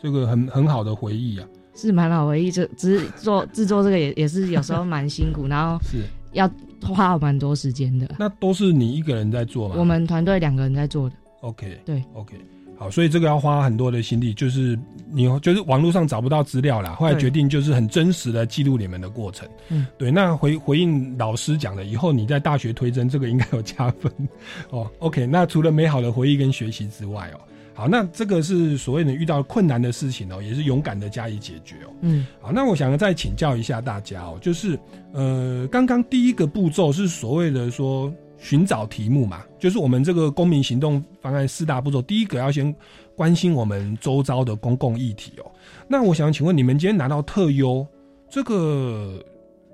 [0.01, 2.51] 这个很很好的回忆啊，是蛮好回忆。
[2.51, 6.49] 这只是做制作这个也也是有时候蛮辛苦， 然后是要
[6.81, 8.09] 花蛮多时间的。
[8.17, 9.75] 那都是你一个人在做吗？
[9.77, 11.15] 我们团队两个人在做的。
[11.41, 12.35] OK，对，OK。
[12.81, 14.75] 好，所以这个要花很多的心力，就是
[15.11, 19.47] 你就是网络上找不到资料啦，后来决定就是很真实的记录你们的过程。
[19.69, 20.09] 嗯，对。
[20.09, 24.11] 那回回应老师讲的，以后你在大学推甄这个应该有加分
[24.71, 24.89] 哦。
[24.97, 27.39] OK，那除了美好的回忆跟学习之外哦，
[27.75, 31.93] 好，那这个是所谓的遇到困难的事情哦，也是勇敢的加以解决哦。
[32.01, 34.75] 嗯，好，那我想再请教一下大家哦，就是
[35.13, 38.11] 呃，刚刚第一个步骤是所谓的说
[38.41, 42.75] 寻找题目嘛，就是我们这个公民行动方案四大步骤，第一个要先。
[43.13, 45.51] 关心我们周遭的公共议题哦，
[45.87, 47.85] 那我想请问你们今天拿到特优，
[48.27, 49.23] 这个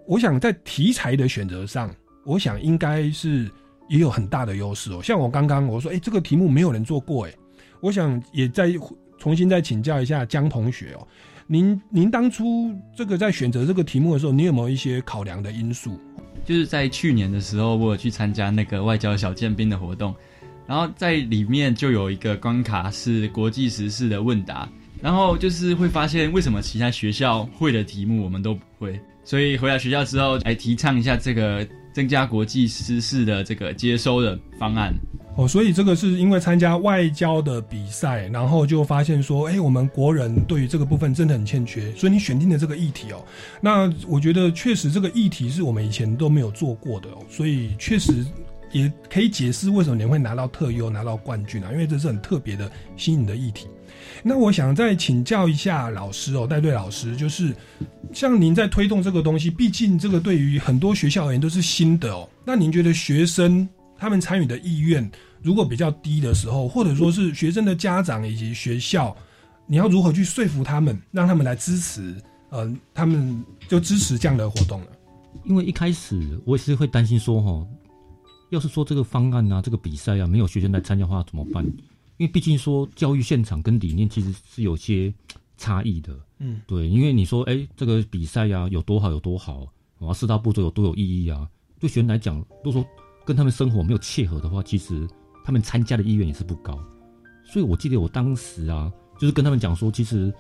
[0.06, 1.90] 我想在题材的选择上，
[2.26, 3.50] 我想应该是
[3.88, 5.00] 也有很大的优势哦。
[5.02, 7.34] 像我刚刚我说，哎，这个题目没有人做过，哎，
[7.80, 8.70] 我想也再
[9.18, 11.08] 重新再请教一下江同学哦，
[11.46, 15.98] 您您当初这个在选择这个题目的时候，你有没有一些考量的因素？
[16.48, 20.16] 就是在去年的时候，我有去参加那个外交小尖兵的活动。
[20.66, 24.68] 然后在里面就有一个关卡是国际时事的问答，
[25.02, 34.94] 然后就是会发现为什么其他学校会的题目我们都不会，所以回来学校之后来提倡一下这个增加国际时事的这个接收的方案。
[35.38, 43.24] 哦，所以这个是因为参加外交的比赛，然后就发现说，哎，我们国人对于这个部分真的很欠缺，所以你选定的这个议题哦，
[43.62, 48.26] 那我觉得确实这个议题是我们以前都没有做过的哦，所以确实。
[48.74, 51.72] 也可以解释为什么你会拿到特优、拿到冠军啊？
[51.72, 53.66] 因为这是很特别的新颖的议题。
[54.22, 57.56] 那我想再请教一下老师哦，带队老师，就是
[58.12, 62.28] 像您在推动这个东西，毕竟这个对于很多学校而言都是新的哦。
[62.44, 65.10] 那您觉得学生他们参与的意愿
[65.42, 69.16] 如果比较低的时候，或者说是学生的家长以及学校，
[69.66, 72.16] 你要如何去说服他们，让他们来支持？
[72.50, 74.88] 呃，他们就支持这样的活动了。
[75.44, 77.68] 因为一开始我也是会担心说，哈，
[78.50, 81.66] 要是说这个方案啊，这个比赛啊，没有学生来参加的话怎么办？
[82.18, 85.14] 因为毕竟说教育现场跟理念其实是有些
[85.58, 86.18] 差异的。
[86.40, 89.68] 嗯，对，因为你说，哎，这个比赛呀有多好有多好，
[90.00, 91.48] 然后，四大步骤有多有意义啊？
[91.80, 92.86] 对学生来讲，如果说
[93.26, 95.08] 跟他们生活没有切合的话，其实
[95.48, 96.78] 他们参加的意愿也是不高。
[97.46, 100.34] 所以我记得我当时啊，就是跟他们讲说，其实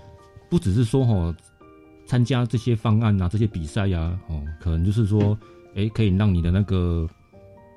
[0.50, 1.34] 不只是说哈，
[2.06, 5.39] 参加这些方案啊，这些比赛呀，哦，可能就是说，
[5.76, 7.10] 哎，可以让你的那个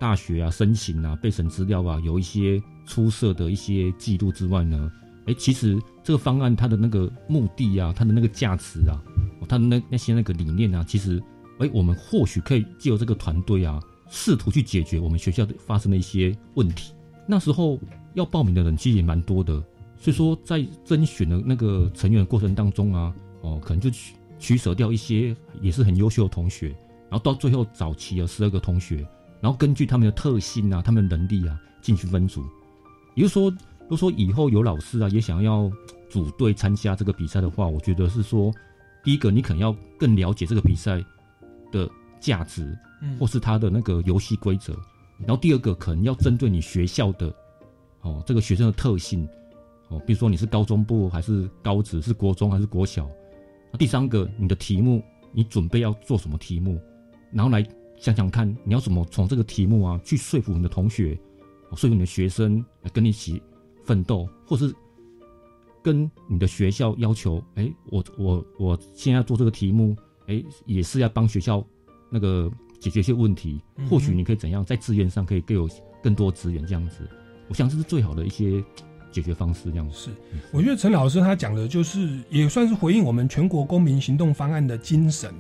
[0.01, 4.91] 大学啊、申请啊、备审资料啊，有一些出色的一些记录之外呢。
[5.27, 8.99] 哎，其实这个方案它的那个目的啊，它的那个价值啊，
[9.49, 11.23] 它的那那些那个理念啊，其实，
[11.61, 16.93] 哎，我们或许可以借由这个团队啊，试图去解决我们学校发生的一些问题。
[17.31, 17.79] 那时候
[18.15, 19.55] 要报名的人其实也蛮多的，
[19.97, 26.69] 所以说在甄选的那个成员过程当中啊，哦，可能就取取舍掉一些也是很优秀的同学，
[27.09, 29.07] 然后到最后找齐了十二个同学，
[29.41, 32.45] 然后根据他们的特性啊，他们的能力啊，进去分组，
[33.15, 33.51] 也就是说。
[33.83, 35.69] 如果说以后有老师啊也想要
[36.09, 38.55] 组队参加这个比赛的话，我觉得是说，
[39.03, 41.05] 第一个你可能要更了解这个比赛
[41.73, 41.91] 的
[42.21, 42.79] 价值，
[43.19, 44.79] 或是它的那个游戏规则，
[45.21, 47.35] 然后第二个可能要针对你学校的
[48.01, 49.29] 哦这个学生的特性
[49.89, 53.09] 哦，比如说你是高中部还是高职，是国中还是国小，
[53.79, 55.03] 第三个你的题目
[55.33, 56.81] 你准备要做什么题目，
[57.33, 57.65] 然后来
[57.99, 61.19] 想想看你要怎么从这个题目啊去说服你的同学，
[61.77, 63.43] 说服你的学生来跟你一起。
[63.83, 64.73] 奋斗，或是
[65.83, 71.65] 跟你的学校要求，哎，我我我现在做这个题目，哎，也是要帮学校
[72.09, 72.49] 那个
[72.81, 73.61] 解决一些问题。
[73.89, 75.69] 或许你可以怎样在资源上可以更有
[76.03, 77.09] 更多资源，这样子，
[77.49, 78.61] 我想这是最好的一些。
[79.13, 80.11] 解决方式这样子是，
[80.53, 85.35] 我觉得陈老师他讲的就是也算是回应我们全国公民行动方案的精神，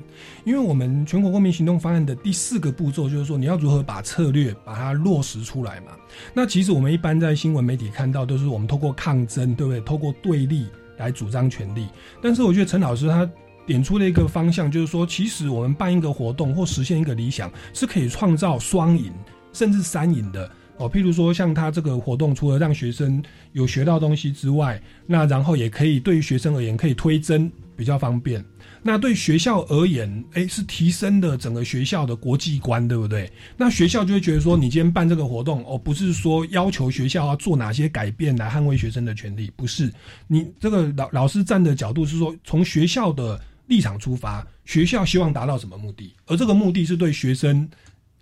[0.44, 5.92] 因为我们全国公民行动方案的第四个步骤就是说你要如何把策略把它落实出来嘛。
[6.34, 9.80] 那其实我们一般在新闻媒体看到都是我们透过抗争，对不对？
[9.82, 10.66] 透过对立
[10.98, 11.86] 来主张权利，
[12.20, 13.24] 但是我觉得陈老师他
[13.70, 19.12] 点出了一个方向，就是说其实我们办一个活动或实现一个理想是可以创造双赢
[19.52, 20.50] 甚至三赢的。
[20.76, 28.44] 哦，譬如说像他这个活动，除了让学生有学到东西之外，那然后也可以对于学生而言可以推甄比较方便。
[28.82, 33.30] 那对学校而言，哎，是提升的整个学校的国际观，对不对？
[33.56, 39.92] 那学校就会觉得说，你今天办这个活动，哦，不是说要求学校要做哪些改变来捍卫学生的权利，不是。
[40.26, 43.38] 你这个老老师站的角度是说，从学校的
[43.70, 47.66] 立场出发，学校希望达到什么目的，而这个目的是对学生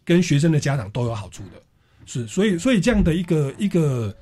[0.04, 1.60] 跟学生的家长都有好处的。
[2.06, 4.14] 是，所以，所以这样的一个一个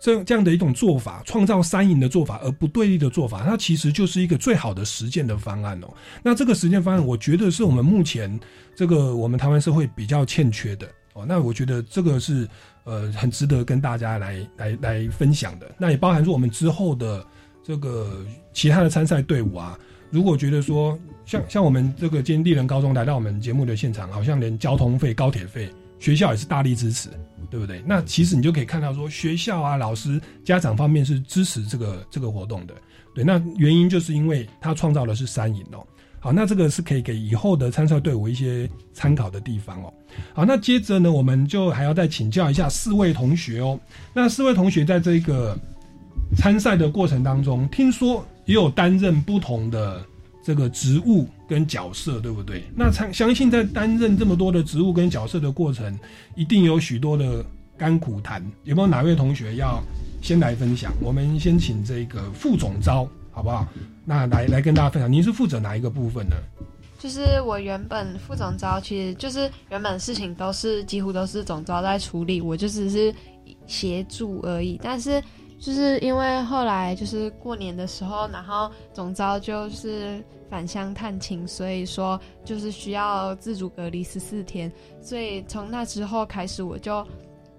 [0.00, 5.92] 这这样的一种做法，创造三赢的做法，而不对立的做法，它其实就是一个最好的实践的方案哦。
[6.22, 8.38] 那这个实践方案，我觉得是我们目前
[8.74, 11.26] 这个我们台湾社会比较欠缺的哦。
[11.28, 12.48] 那我觉得这个是
[12.84, 15.68] 呃很值得跟大家来来来分享的。
[15.76, 17.24] 那也包含说我们之后的
[17.64, 19.78] 这个其他的参赛队伍啊，
[20.10, 25.68] 如果觉得说像像我们这个今天丽人高中来到我们节目的现场，好像连交通费、高铁费。
[26.00, 27.08] 学校也是大力支持，
[27.50, 27.82] 对不对？
[27.84, 32.74] 那其实你就可以看到说，学校啊、老师、家长方面是支持这个这个活动的。
[33.16, 35.84] 对，那原因就是因为他创造的是三赢哦。
[36.20, 39.92] 好，那这个是可以给以后的参赛队伍一些参考的地方哦。
[40.32, 43.78] 好，那接着呢，我们就还要再请教一下四位同学哦。
[44.14, 45.58] 那四位同学在这个
[46.36, 50.04] 参赛的过程当中，听说也有担任不同的。
[50.40, 52.62] 这个职务跟角色对不对？
[52.74, 55.98] 那相相信在担任这么多的职务跟角色的过程，
[56.34, 57.44] 一定有许多的
[57.76, 58.42] 甘苦谈。
[58.64, 59.82] 有没有哪位同学要
[60.22, 60.90] 先来分享？
[61.02, 63.68] 我们先请这个副总招好不好？
[64.06, 66.36] 那来来跟大家分享，您是负责哪一个部分呢？
[66.98, 73.14] 就是我原本副总招，其实就是原本事情都是几乎都是总招在处理，我就只是
[73.66, 74.80] 协助而已。
[74.82, 75.22] 但是
[75.58, 80.24] 就是因为后来就是过年的时候，然后总招就是。
[80.50, 87.06] 返乡探亲，所以说就是需要自主隔离十四天，所以从那之后开始，我就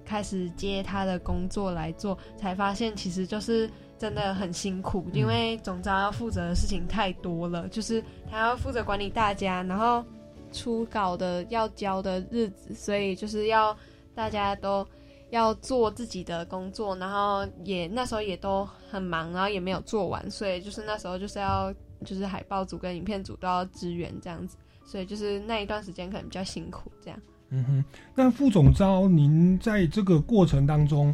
[0.04, 3.70] 开始接他的工作来做，才发现其实就是
[4.00, 10.04] 真的很辛苦，因为总招要负责的事情太多了，就是他要负责管理大家，然后
[10.52, 13.78] 初稿的要交的日子，所以就是要
[14.16, 14.84] 大家都
[15.30, 21.74] 要做自己的工作，然后也那时候也都很忙，然后也没有做完，所以就是那时候就是要。
[22.06, 24.56] 就是海报组跟影片组都要支援这样子，
[24.86, 27.22] 所以就是那一段时间可能比较辛苦这样。
[27.50, 31.14] 嗯哼，那副总招，您在这个过程当中，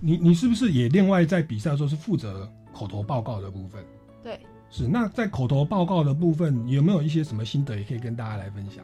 [0.00, 3.84] 你你是不是也另外在比赛的时候是负责口头报告的部分？
[4.22, 4.40] 对，
[4.70, 4.88] 是。
[4.88, 8.82] 那在口头报告的部分，有没有一些什么心得也可以跟大家来分享？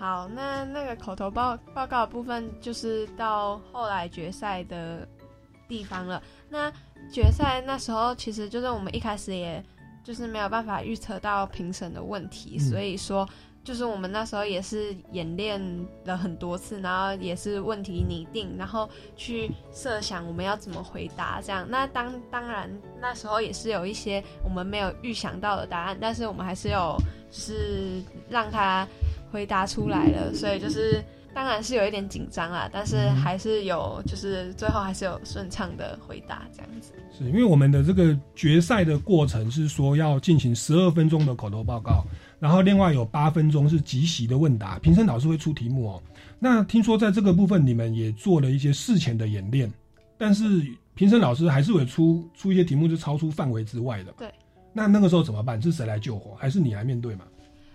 [0.00, 5.06] 好，那那个口头报报告的部分，就是到后来决赛的
[5.68, 6.22] 地方了。
[6.48, 6.72] 那
[7.12, 9.62] 决赛那时候，其实就是我们一开始也
[10.02, 13.28] 就是没有办法预测到评审的问题，所以说。
[13.62, 15.60] 就是我们那时候也是演练
[16.04, 21.66] 了很多次，然后也是问题拟定，然后去设想我们要怎么回答这样。
[21.68, 26.96] 那当当然那时候也是有一些我们没有预想到的答案，但是我们还是有
[27.30, 28.88] 就是让他
[29.30, 30.32] 回答出来了。
[30.34, 31.04] 所以就是
[31.34, 36.92] 当然是有一点紧张啦，但是还是有就是最后还是有顺畅的回答这样子。
[37.16, 42.02] 是因为我们的这个决赛的过程是说要进行十二分钟的口头报告。
[42.40, 46.02] 然后另外有八分钟是即席的问答，评审老师会出题目哦。
[46.38, 49.70] 那听说在这个部分你们也做了一些事前的演练，
[50.16, 54.12] 但是评审老师还是会出出一些题目是超出范围之外的。
[54.12, 54.32] 对。
[54.72, 55.60] 那那个时候怎么办？
[55.60, 56.34] 是谁来救火？
[56.38, 57.26] 还是你来面对嘛？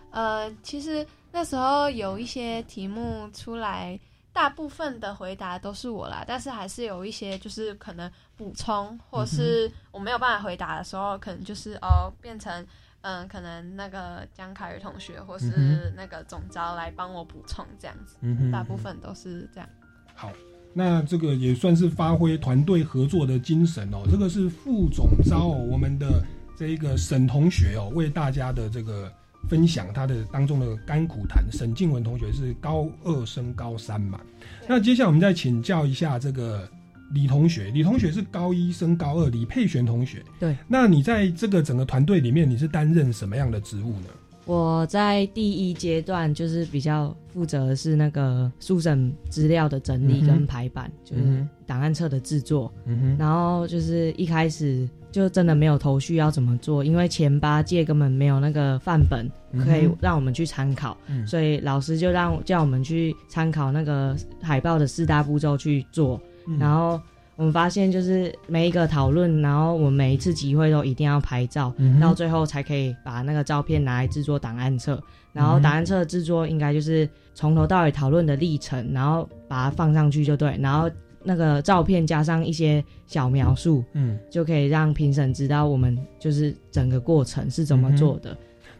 [0.09, 3.99] 呃，其实那时候有一些题目出来，
[4.33, 12.65] 大部分的回答都是我啦，但是还是有一些就是可能补充，或是我没有办法回答的时候，可能就是哦变成。
[13.07, 18.17] 嗯，可能那个江凯宇同学或是那个总招来帮我补充这样子，
[18.51, 19.69] 大部分都是这样。
[20.15, 20.31] 好，
[20.73, 24.07] 那这个也算是发挥团队合作的精神哦。
[24.09, 26.19] 这个是副总招我们的
[26.57, 29.13] 这一个沈同学哦，为大家的这个
[29.47, 31.45] 分享他的当中的甘苦谈。
[31.51, 34.19] 沈静文同学是高二升高三嘛？
[34.67, 36.67] 那接下来我们再请教一下这个。
[37.11, 40.23] 李同学，李同学是高一升高二，李佩璇同学。
[40.39, 44.07] 对，那你在这个整个团队里面，你是担任什么样的职务呢？
[44.45, 52.71] 我在第一阶段就是比较负责是那个书审资料的整理跟排版，就是档案册的制作。
[52.85, 59.27] 嗯哼，然后就是一开始就真的没有头绪要怎么做，因为前八届根本没有那个范本
[59.65, 60.95] 可以让我们去参考，
[61.25, 66.21] 所以老师就让叫我们去参考那个海报的四大步骤去做。
[66.59, 66.99] 然后
[67.35, 75.01] 我们发现，就是每一个讨论，然后我们每一次集会都一定要拍照，到最后才可以把那个照片拿来制作档案册。
[75.33, 80.57] 然后档案册制作应该就是从头到尾讨论的历程，然后把它放上去就对。
[80.61, 80.89] 然后
[81.23, 88.37] 那个照片加上一些小描述，嗯，就可以让评审知道我们就是整个过程是怎么做的。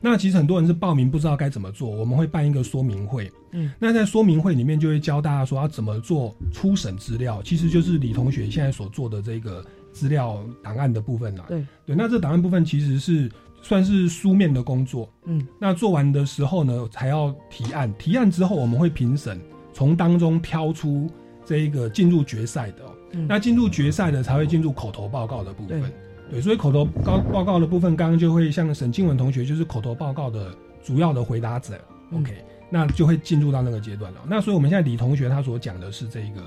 [0.08, 3.32] 那其实很多人是报名不知道该怎么做，我们会办一个说明会。
[3.54, 11.46] 嗯，那在说明会里面就会教大家说要怎么做初审资料，其实就是李同学现在所做的这个资料档案的部分啦。
[11.48, 13.32] 对对，那这档案部分其实是
[13.64, 15.10] 算是书面的工作。
[15.24, 19.42] 嗯，那做完的时候呢，才要提案，提案之后我们会评审，
[19.74, 21.10] 从当中挑出
[21.44, 22.84] 这一个进入决赛的。
[23.14, 25.92] 嗯，那进入决赛的才会进入口头报告的部分。
[26.30, 30.54] 对，所以口头报报告的部分，刚刚就会像沈静文同学，就是口头报告的
[30.84, 31.80] 主要的回答者。
[32.12, 32.34] OK，
[32.70, 34.22] 那就会进入到那个阶段了。
[34.28, 36.44] 那所以我们现在李同学他所讲的是这个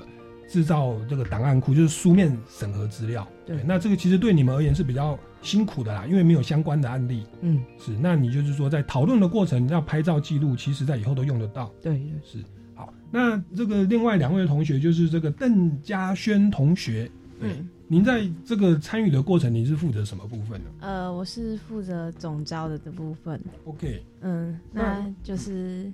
[0.47, 3.27] 制造这个档案库，就是书面审核资料。
[3.45, 7.25] 对，那这个其实对你们而言是比较辛苦的啦，因为没有相关的案例。
[7.41, 7.91] 嗯，是。
[7.99, 11.71] 那你就是说在讨论的过程要拍照记录，其实在以后都用得到。
[11.81, 12.39] 对，是。
[12.75, 17.09] 好，那这个另外两位同学就是这个邓家轩同学。
[17.39, 17.67] 嗯。
[17.91, 20.69] 您在这个参与的过程，您是负责什么部分呢？
[20.79, 23.41] 呃，我是负责总招的这部分。
[23.65, 25.91] OK，嗯，那就是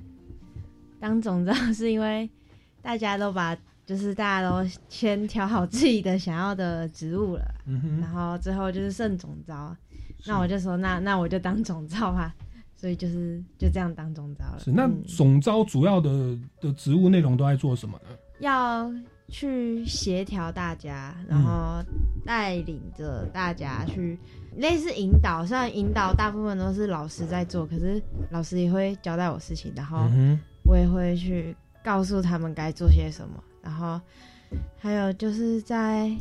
[0.99, 2.29] 当总招是因为
[2.81, 9.73] 大家都把，就是大家都先挑好自己的想要的职务了，嗯哼，然后最后就是剩总招，
[10.25, 12.35] 那我就说，那那我就当总招吧，
[12.75, 14.59] 所以就是就这样当总招了。
[14.59, 18.09] 是，那总招主要的的职务内容都在做什么呢？
[18.39, 18.91] 要。
[19.27, 21.83] 去协调大家，然后
[22.25, 24.17] 带领着大家去
[24.57, 30.07] 类似引导，虽然引导大部分都是老师在做，可是老师也会交代我事情，然后
[30.63, 33.43] 我也会去告诉他们该做些什么。
[33.61, 33.99] 然后
[34.77, 36.11] 还有就是在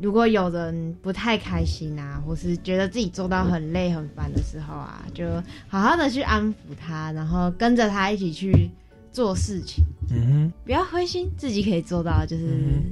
[0.00, 5.26] 如果有人不太开心啊，或是觉得自己做到很累很烦的时候啊，就
[5.68, 8.70] 好好的去安抚他，然后跟着他一起去。
[9.14, 12.82] 做事情，嗯哼，不要灰心，自己可以做到，就是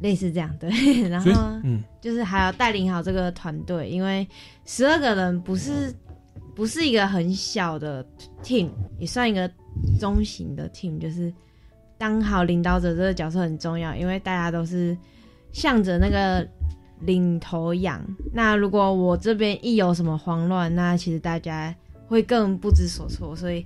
[0.00, 0.68] 类似这样对。
[1.08, 1.30] 然后，
[1.62, 4.26] 嗯，就是还要带领好这个团队，因为
[4.64, 5.94] 十二个人不是
[6.54, 8.04] 不是一个很小的
[8.42, 8.68] team，
[8.98, 9.50] 也算一个
[9.98, 11.32] 中型的 team，就是
[11.96, 14.96] 当好领导者这个角色很重要，因为大家都是
[15.52, 16.46] 向着那个
[17.00, 18.04] 领头羊。
[18.32, 21.74] 那如果我这边一有什么慌乱，那其实大家
[22.08, 23.34] 会更不知所措。
[23.34, 23.64] 所以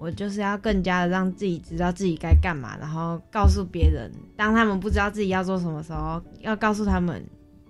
[0.00, 7.22] 我就是要更加的让自己知道自己该干嘛，然后告诉别人，当他们不知道自己要做什么时候，要告诉他们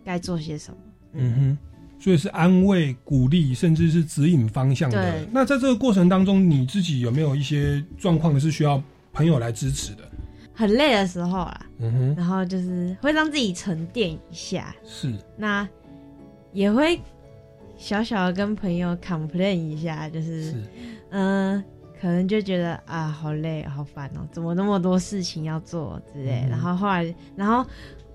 [0.04, 0.76] 该做些什么。
[1.14, 1.58] 嗯哼，
[1.98, 5.26] 所以是安慰、鼓励，甚至是指引方向的。
[5.32, 8.80] 那在这个过程当中，你自己有没有一些状况是需要
[9.12, 10.04] 朋友来支持的？
[10.54, 14.72] 很累的时候啊，嗯哼，然后就是会让自己沉淀一下。
[14.84, 15.68] 是，那
[16.52, 17.00] 也会
[17.76, 20.54] 小小的跟朋友 complain 一下，就是，
[21.10, 21.64] 嗯，
[22.00, 26.46] 可能就觉得啊，好累，好烦哦，怎么那么多事情要做之类。
[26.48, 27.64] 然后后来，然后。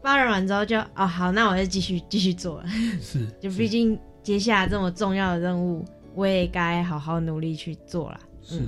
[0.01, 2.65] 发人完之后就哦好，那我就继续继续做了。
[3.01, 5.83] 是，就毕竟接下来这么重要的任务，
[6.13, 8.19] 我也该好好努力去做了。
[8.43, 8.61] 是，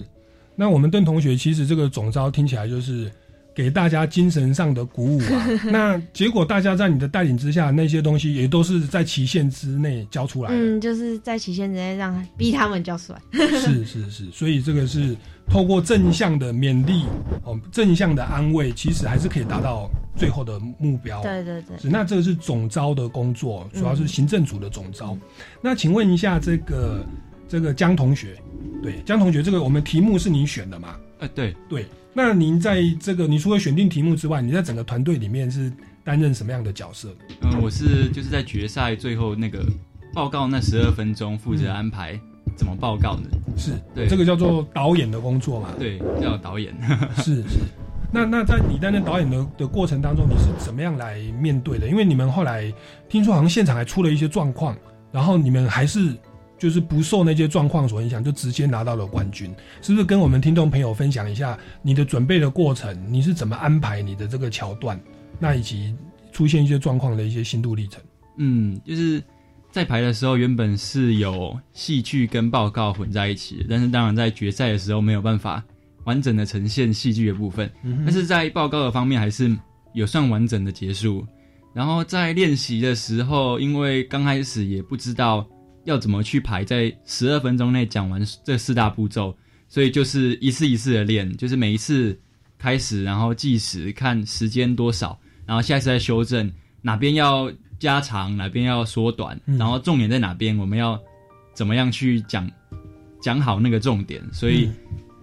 [0.56, 3.12] 那我们邓同学其实这个总招听起来就是
[3.58, 5.48] 给大家精神上的鼓舞啊。
[5.66, 10.52] 那结果大家在你的带领之下，那些东西也都是在期限之内交出来。
[10.54, 13.20] 嗯，就是在期限之内让逼他们交出来。
[13.32, 15.18] 是是是，所以这个是
[15.50, 17.06] 透过正向的勉励
[17.44, 19.90] 哦，正向的安慰，其实还是可以达到。
[20.16, 25.16] 最后的目标，对对对，那这个是总招的工作，主要是行政组的总招。
[25.62, 27.06] 那请问一下，这个
[27.48, 28.36] 这个江同学，
[28.82, 30.80] 对江同学，这个我们题目是你选的
[31.18, 31.22] 吗？
[31.22, 31.86] 呃，对对。
[32.14, 35.72] 那您在这个，你除了选定题目之外，你在整个团队里面是
[36.04, 37.16] 担任什么样的角色？
[37.42, 39.64] 嗯，我是就是在决赛最后那个
[40.14, 42.20] 报告那十二分钟，负责安排
[42.56, 43.30] 怎么报告呢。
[43.56, 45.70] 是对，这个叫做导演的工作嘛？
[45.78, 46.74] 对，叫导演。
[47.18, 47.60] 是是。
[48.12, 51.88] 那那在你担任导演的的过程当中，你是怎么样来面对的？
[51.88, 52.74] 因为你们后来
[53.10, 54.76] 听说好像现场还出了一些状况，
[55.12, 56.16] 然后你们还是
[56.58, 59.54] 就是不受那些状况所影响，就直接拿到了冠军。
[59.82, 62.98] 是不是跟我们听众朋友分享一下你的准备的过程？
[63.10, 65.00] 你是怎么安排你的这个桥段？
[65.40, 65.96] 那以及
[66.32, 68.02] 出现一些状况的一些心路历程？
[68.38, 69.24] 嗯，就是
[69.72, 75.64] 在排的时候原本是有戏剧跟报告混在一起，但是当然在决赛的时候没有办法。
[76.06, 77.70] 完整的呈现戏剧的部分，
[78.06, 79.54] 但是在报告的方面还是
[79.92, 81.22] 有算完整的结束。
[81.74, 85.46] 然后在练习的时候，因为刚开始也不知道
[85.88, 89.36] 要怎么去排，在十二分钟内讲完这四大步骤，
[89.68, 92.16] 所以就是一次一次的练，就是每一次
[92.60, 101.00] 开始，然后计时看时间多少，然后下一次再修正哪边要加长，哪边要缩短，然后重点在哪边，我们要
[101.54, 102.48] 怎么样去讲
[103.22, 104.70] 讲好那个重点，所以。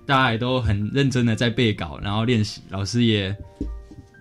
[0.07, 3.35] 大家也都很认真的在背稿，然后练习，老师也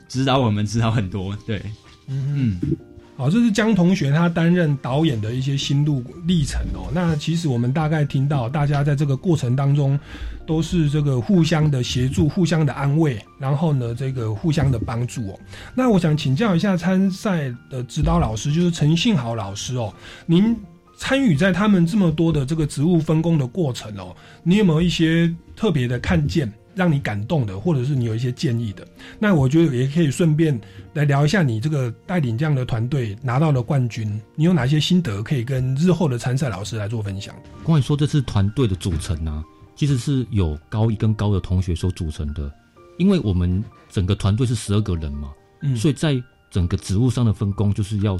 [0.07, 1.35] 指导我们指导很多。
[1.45, 1.61] 对，
[2.07, 2.77] 嗯嗯，
[3.15, 6.91] 好，这是江同学他担任导演的一些心路历程哦。
[6.93, 9.99] 那其实我们大概听到，大家在这个过程当中
[10.45, 15.39] 都是这个互相的协助、互相的安慰，然后呢，这个互相的帮助哦。
[15.75, 19.93] 那我想请教一下参赛的指导老师，就是陈信豪老师哦，
[20.25, 20.55] 您。
[20.95, 28.85] 参与在他们这么多的这个职务分工的过程哦，你有没有一些特别的看见，让你感动的，或者是你有一些建议的？
[29.19, 30.59] 那我觉得也可以顺便
[30.93, 37.35] 来聊一下你这个带领这样的团队拿到了冠军，你有哪些心得可以跟日后的参赛老师来做分享？
[37.63, 39.43] 关于说这次团队的组成呢，
[39.75, 42.51] 其实是有高一跟高的同学所组成的，
[42.97, 48.19] 因为我们整个团队是十二个人嘛，嗯，所以在整个职务上的分工就是要。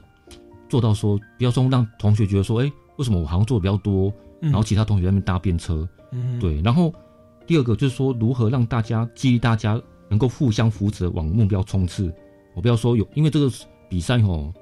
[0.69, 6.59] 做到说，不要说让同学觉得说，哎，为什么我好像做的比较多，然后其他同学在那边搭便车，嗯对。
[6.61, 6.91] 然后
[7.45, 12.13] 第二个就是说，如何让大家激励大家能够互相扶持往目标冲刺。
[12.55, 13.51] 我不要说有，因为这个
[13.89, 14.53] 比赛哦，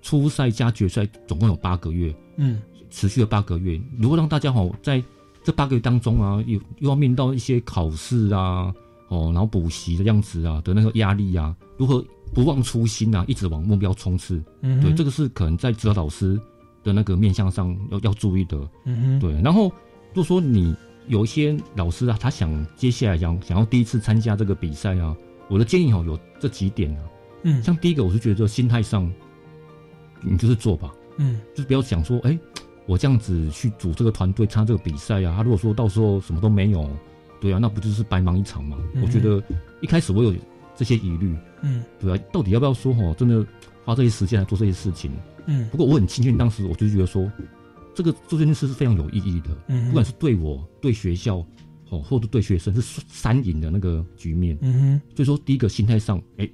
[0.00, 2.60] 初赛加决赛总共有八个月，嗯，
[2.90, 3.80] 持续了八个月。
[3.98, 5.02] 如果让大家哦，在
[5.42, 8.72] 这八个月当中啊，又又要面到一些考试啊，
[9.08, 12.04] 哦，然后补习的样子啊的那个压力啊，如何？
[12.34, 14.42] 不忘初心啊，一直往目标冲刺。
[14.62, 16.40] 嗯，对，这个是可能在指导老师
[16.82, 18.56] 的那个面向上要要注意的。
[18.86, 19.32] 嗯哼，对。
[19.42, 20.74] 然后，如果说你
[21.08, 25.16] 有一些老师啊，他想接下来想想要第一次参加这个比赛啊，
[25.48, 27.02] 我的建议哦有这几点啊。
[27.44, 29.10] 嗯，像第一个，我是觉得心态上，
[30.20, 30.92] 你就是做吧。
[31.16, 32.38] 嗯，就是不要想说，哎，
[32.86, 36.88] 我这样子去组这个团队参加这个比赛啊，他如果说到时候什么都没有，
[37.40, 38.76] 对啊，那不就是白忙一场吗？
[39.02, 39.42] 我觉得
[39.80, 40.34] 一开始我有。
[40.74, 43.14] 这些疑虑，嗯，对啊，到底要不要说哦？
[43.16, 43.46] 真的
[43.84, 45.12] 花这些时间来做这些事情，
[45.44, 45.68] 嗯。
[45.68, 47.30] 不过我很庆幸，当时我就觉得说，
[47.94, 49.86] 这个做这件事是非常有意义的，嗯。
[49.88, 51.36] 不管是对我、对学校，
[51.90, 55.00] 哦，或者对学生，是三赢的那个局面，嗯哼。
[55.16, 56.48] 所以说，第一个心态上，哎，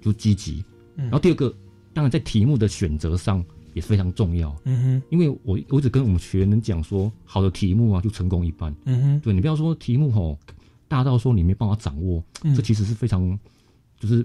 [0.00, 0.64] 就积极。
[0.96, 1.54] 嗯然后第二个，
[1.92, 5.02] 当然在题目的选择上也非常重要，嗯哼。
[5.10, 9.20] 因为我我一直跟我们学员讲说，好的题目啊，就成功一半，嗯哼。
[9.20, 10.38] 对你不要说题目哦，
[10.88, 12.22] 大到说你没办法掌握，
[12.56, 13.38] 这其实是非常。
[14.00, 14.24] 就是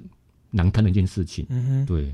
[0.52, 2.14] 难堪的一件事情，嗯哼对。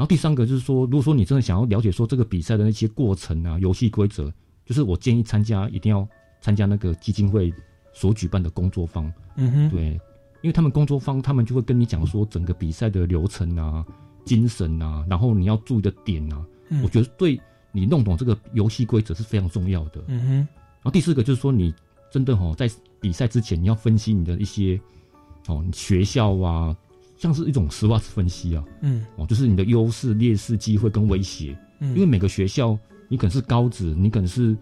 [0.00, 4.32] 然然后第三个就是说，如果说你真的想要了解说这个比赛的那些过程啊、游戏规则，
[4.64, 6.08] 就是我建议参加一定要
[6.40, 7.52] 参加那个基金会
[7.92, 9.12] 所举办的工作坊。
[9.36, 9.88] 嗯哼，对，
[10.40, 13.84] 因为他们工作坊，他们就会跟你讲说整个比赛的流程啊、
[14.24, 16.42] 精神啊，然后你要注意的点啊，
[16.82, 17.38] 我觉得对
[17.70, 20.02] 你弄懂这个游戏规则是非常重要的。
[20.06, 21.74] 嗯哼，然后第四个就是说，你
[22.10, 22.70] 真的哦，在
[23.02, 24.80] 比赛之前你要分析你的一些
[25.46, 26.74] 哦学校啊。
[27.20, 32.76] 像是一种实话分析啊，嗯，哦，就是你的优势、劣势、机会跟威胁，嗯，因为每个学校，
[33.08, 34.56] 你可能是高职，你可能是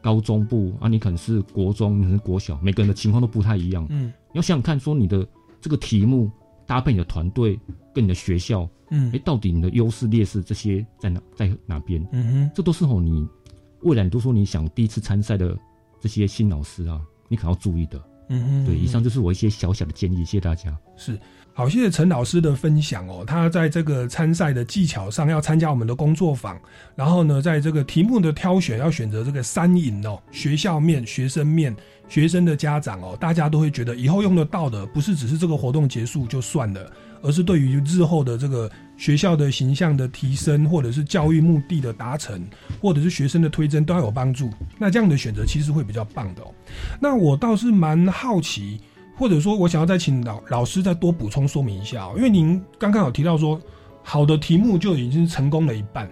[0.00, 5.26] 高中部啊，你可能是国中，你可能是国小，每个人的情况都不太一样，嗯，你要想想看，说你的
[5.60, 6.30] 这个题目
[6.64, 7.58] 搭配你的团队
[7.92, 12.06] 跟你的学校，嗯，哎，到底你的优势、劣势这些在哪在哪边？
[12.12, 13.26] 嗯哼，这都是哦，你
[13.82, 15.58] 未来都说你想第一次参赛的
[16.00, 21.18] 这些新老师啊，你可能要注意的，嗯哼，对，以上就是我一些小小的建议，谢谢大家，是。
[21.52, 23.22] 好，谢谢陈老师的分享哦。
[23.26, 26.58] 他在这个参赛的技巧上要参加我们的工作坊，
[26.94, 31.74] 然后呢，在这个题目的挑选要选择这个三赢哦，学校面、学生面、
[32.08, 36.90] 学生的家长哦，大家都会觉得以后用得到的，不是只是这个活动结束就算了，
[37.20, 42.42] 而是对于日后的这个学校的形象的提升，或者是教育目的的达成，
[42.80, 44.50] 或者是学生的推甄都要有帮助。
[44.78, 46.54] 那这样的选择其实会比较棒的哦。
[47.00, 48.80] 那我倒是蛮好奇。
[49.20, 53.60] 或者说，我想要再请老老师再多补充说明一下哦，因为您刚刚有提到说，
[54.02, 56.10] 好的题目就已经成功了一半。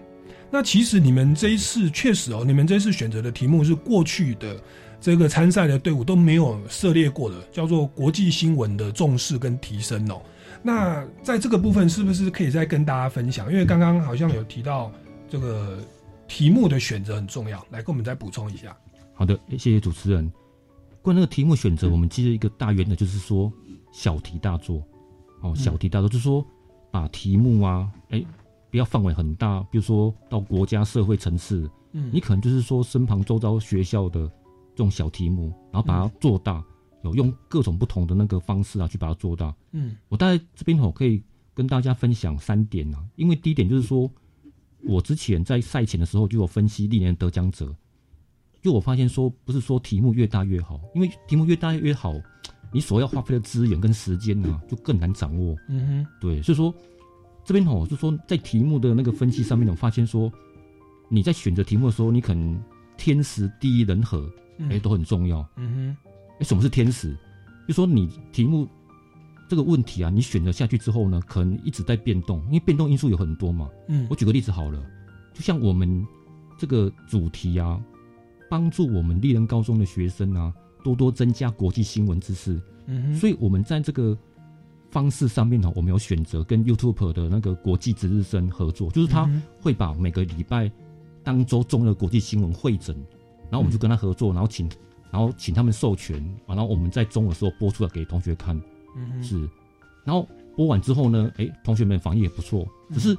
[0.51, 4.61] 那其实你们这一次确实哦，你们这次选择的题目是过去的
[5.01, 10.21] 这个参赛的队伍都没有涉猎过的，叫做国际新闻的重视跟提升哦。
[10.63, 13.51] 那在这个部分是不是可以再跟大家分享？
[13.51, 14.93] 因为刚刚好像有提到
[15.31, 15.79] 这个
[16.27, 18.77] 题目的选择很重要，来跟我们再补充一下。
[19.15, 20.31] 好的，谢谢主持人。
[21.09, 23.51] 关那个题目选择，我们记得一个大原则，就是说
[23.93, 24.87] 小题大做。
[25.41, 26.45] 哦，小题大做，就是说
[26.91, 28.23] 把题目啊，哎，
[28.71, 34.29] 不要范围很大，比如说到国家、社会层次，嗯，你可能就是说身旁周遭学校的
[34.75, 36.63] 这种小题目，然后把它做大，
[37.05, 39.55] 有用各种不同的那个方式啊，去把它做大。
[39.73, 41.23] 嗯，我大概这边哦，可以
[41.55, 44.11] 跟大家分享三点啊，因为第一点就是说，
[44.85, 47.75] 我之前在赛前的时候就有分析历年得奖者。
[48.61, 52.15] 就我发现说，不是说题目越大越好，因为题目越大越好，
[52.73, 55.57] 你所要花费的资源跟时间呢，就更难掌握。
[55.69, 56.75] 嗯哼，对，所以说
[57.45, 60.31] 这边哦，就说在题目的那个分析上面，我发现说，
[61.09, 62.61] 你在选择题目的时候，你可能
[62.97, 64.29] 天时地利人和，
[64.69, 65.47] 哎，都很重要。
[65.57, 67.17] 嗯哼，哎，什么是天时？
[67.69, 68.67] 就说你题目
[69.49, 73.71] 这个问题啊，你选择下去之后呢，可能一直在变动，因为变动因素有很多嘛。
[73.87, 74.85] 嗯，我举个例子好了，
[75.33, 76.05] 就像我们
[76.59, 77.81] 这个主题啊。
[78.49, 82.61] 帮助我们丽人高中的学生啊，多多增加国际新闻知识。
[82.87, 84.17] 嗯所以我们在这个
[84.91, 89.31] 方式上面呢，我们有选择跟 YouTube 的那个国际值日生合作，就是他
[89.61, 90.71] 会把每个礼拜
[91.23, 92.97] 当周中的国际新闻会诊，
[93.51, 94.69] 然后我们就跟他合作，然后请，
[95.11, 98.59] 然后请他们授权，然后我们在中的时候播出来给同学看。
[98.97, 99.39] 嗯是，
[100.05, 100.27] 然后
[100.57, 103.17] 播完之后呢，哎，同学们反应也不错，只是。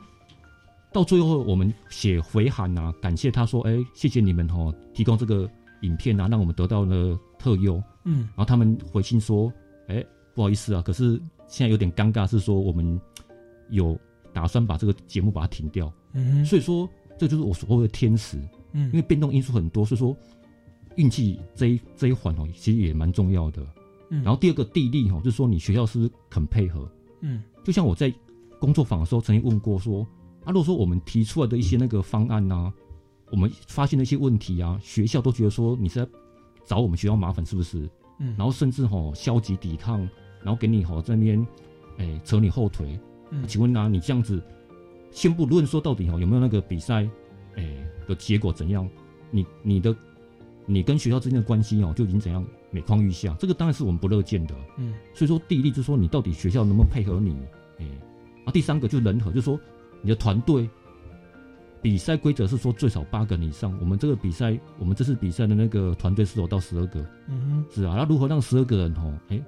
[0.91, 5.47] 到最后，我们写回函啊，感谢他说：“哎，谢谢你们哦，提供这个
[5.81, 9.53] 影片啊，让我们得到了特优。”嗯，然后他们回信说
[9.87, 12.99] ：“哎，不好意思啊，可是现在有点尴尬，是说我们
[13.69, 13.95] 有
[14.33, 18.39] 打算把这个节目把它停掉。”嗯，所以说这就是我所谓的天时。
[18.71, 20.17] 嗯，因为变动因素很多，所以说
[20.95, 23.63] 运气这一这一环哦，其实也蛮重要的。
[24.09, 26.91] 嗯，然后第二个地利哦，就是说你学校是不是肯配合？
[27.21, 28.11] 嗯，就像我在
[28.59, 30.03] 工作坊的时候曾经问过说。
[30.43, 32.71] 啊，如果说我们提出来的一些那个方案呐，
[33.31, 36.11] 我们发现了一些问题啊，学校都觉得说你是在
[36.65, 37.89] 找我们学校麻烦，是不是？
[38.19, 39.99] 嗯，然后甚至吼消极抵抗，
[40.43, 41.45] 然后给你吼这边，
[41.97, 42.99] 哎，扯你后腿。
[43.31, 44.41] 嗯，请问啊，你这样子
[45.11, 47.07] 先不论说到底吼有没有那个比赛，
[47.55, 47.65] 哎
[48.07, 48.89] 的结果怎样？
[49.31, 49.95] 你你的
[50.65, 53.35] 你跟学校之间的关系哦就已经怎样每况愈下？
[53.39, 54.55] 这个当然是我们不乐见的。
[54.77, 57.35] 嗯，所以说第一例就是说你到底学校能不能配合你？
[57.77, 57.85] 哎，
[58.45, 59.59] 啊，第三个就是人和，就是说。
[60.01, 60.69] 你的团队
[61.81, 63.77] 比赛规则是说最少八个人以上。
[63.79, 66.99] 我们这个比赛，我们这次比赛的那个团队是有到十二个。
[67.27, 67.95] 嗯哼，是啊。
[67.97, 69.41] 那如何让十二个人哦，哎，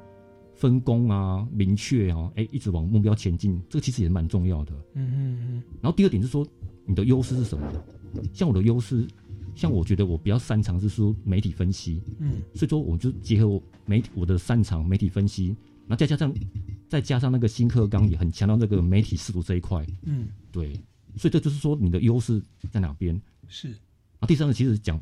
[0.56, 4.72] 分工啊，明确哦，哎，一直往目标前进，这个其实也蛮重要的。
[4.94, 5.64] 嗯哼嗯。
[5.82, 6.48] 然后第二点是说，
[6.86, 7.68] 你的优势是什么？
[8.34, 9.06] 像我的优势，
[9.54, 12.02] 像我觉得我比较擅长是说媒体分析。
[12.20, 12.36] 嗯。
[12.54, 15.48] 所以说，我就结合我媒体我的擅长媒体分析，
[15.88, 16.34] 然后再加上
[16.92, 19.88] 再加上那个新课纲也很强调这个媒体视图这一块。
[20.02, 20.28] 嗯。
[20.52, 20.74] 对，
[21.16, 23.20] 所以这就是说你的优势在哪边？
[23.48, 23.74] 是
[24.20, 25.00] 啊，第三个其实讲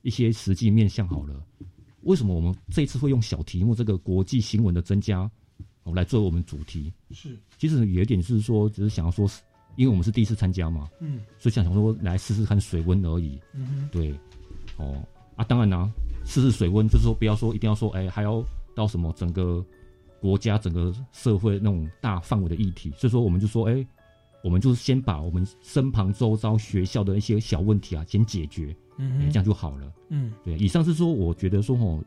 [0.00, 1.46] 一些实际面向好了。
[2.04, 5.30] 为什么我们这一次会用小题目这个国际新闻的增加，
[5.82, 6.90] 哦来作为我们主题？
[7.10, 9.30] 是，其实有一点是说，只是想要说
[9.76, 14.18] 因为我们是第一次参加嘛，嗯，所以想想说来试试看水温而已，嗯对，
[14.78, 15.06] 哦
[15.36, 15.92] 啊，当然啦，
[16.24, 18.42] 试试水温就是说不要说一定要说，哎，还要
[18.74, 19.62] 到什么整个
[20.22, 23.84] 国家、整个社会那种大范围的议题，所以说我们就说，哎，
[24.44, 30.56] 我们就是先把我们身旁周遭学校的一些小问题啊先解决，嗯这样就好了，嗯，对。
[30.56, 32.00] 以上是说，我觉得说哦，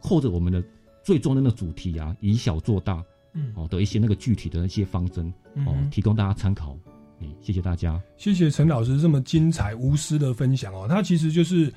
[0.00, 0.64] 扣着我们的
[1.04, 3.04] 最重要的那个主题啊，以小做大，
[3.34, 5.28] 嗯，哦的一些那个具体的那些方针，
[5.66, 6.74] 哦，嗯提供大家参考。
[7.42, 10.86] 谢谢大家，谢谢陈老师这么精彩无私的分享哦。
[10.88, 11.70] 他其实就是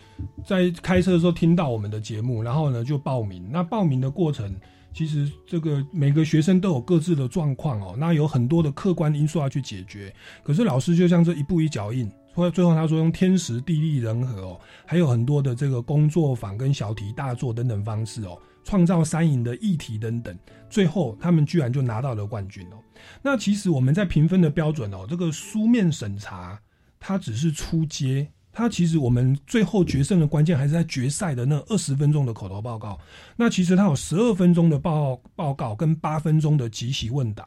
[0.46, 3.46] 在开车的时候听到我们的节目，然后呢就报名。
[3.52, 4.56] 那报名的过程，
[4.94, 10.14] 其实这个每个学生都有各自的状况哦，那有很多的客观因素要去解决。
[10.44, 20.38] 可是老师就像这一步一脚印，所以最后他说用天时地利人和哦，还有很多的这个工作坊跟小题大做等等方式哦，创造三赢的议题等等，
[20.70, 22.78] 最后他们居然就拿到了冠军哦。
[23.22, 26.60] 那其实我们在评分的标准哦，这个书面审查
[27.00, 32.97] 它只是初阶，他其实我们最后决胜的关键还是在决赛的那二十分钟的口头报告。
[33.36, 37.45] 那其实他有十二分钟的报报告跟八分钟的即席问答。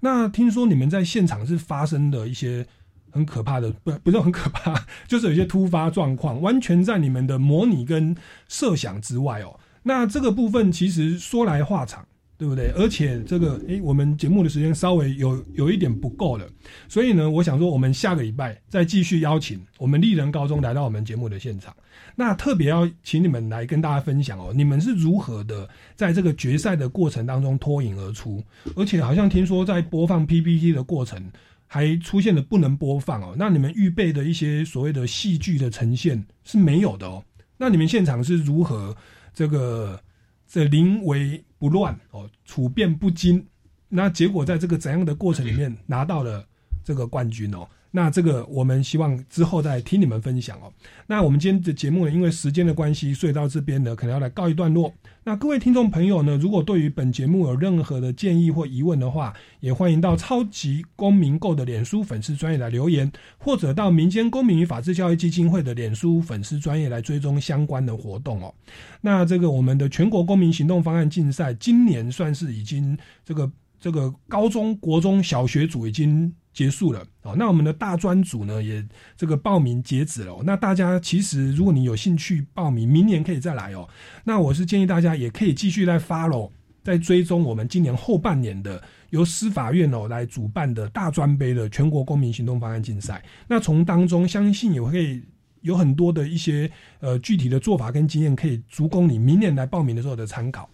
[0.00, 2.66] 那听说你们在现场是发生的一些
[3.10, 8.14] 很可怕的，不不是很可怕， 就是有些突发状况，完全在你们的模拟跟
[8.48, 9.58] 设想之外哦。
[9.84, 12.06] 那这个部分其实说来话长。
[12.38, 12.70] 对不对？
[12.76, 16.48] 而且这个，诶，我们节目的时间稍微有有一点不够了，
[16.88, 21.74] 所以呢，我想说，我们下个礼拜再继续邀请我们丽人高中来到我们节目的现场。
[22.14, 28.40] 那特别要请你们来跟大家分享哦，你们是如何的在这个决赛的过程当中脱颖而出？
[28.76, 31.20] 而且好像听说在播放 PPT 的过程
[31.66, 33.34] 还出现了不能播放哦。
[33.36, 37.20] 那你们预备的一些所谓的戏剧的呈现是没有的哦。
[37.56, 38.96] 那你们现场是如何
[39.34, 40.00] 这个？
[40.48, 43.46] 这临危不乱哦，处变不惊，
[43.88, 46.44] 那结果在这个怎样的过程里面拿到了
[46.82, 47.68] 这个冠军哦？
[47.90, 50.72] 那这个我们希望之后再听你们分享哦。
[51.06, 54.92] 那我们今天的节目呢，因为时间的关系，所以到这边呢，可能要来告一段落。
[55.24, 68.54] 那各位听众朋友呢，如果对于本节目有任何的建议或疑问的话，也欢迎到超级公民购的脸书粉丝专业来留言，或者到民间公民与法治教育基金会的脸书粉丝专业来追踪相关的活动哦。
[69.00, 76.30] 那这个我们的全国公民行动方案竞赛，今年算是已经这个这个高中国中小学组已经。
[76.58, 78.84] 结束了哦，那我们的大专组呢也
[79.16, 80.36] 这个报名截止了。
[80.44, 83.88] 那大家其实如果你有兴趣报名，明年可以再来哦。
[84.24, 86.50] 那我是建议大家也可以继续来 follow，
[86.82, 93.24] 在追踪我们今年后半年的由司法院哦来主办的大专杯的全国公民行动方案竞赛。
[93.46, 95.22] 那从当中相信也会
[95.60, 100.68] 有很多的一些呃具体的做法跟经验，可以足供你明年来报名的时候的参考。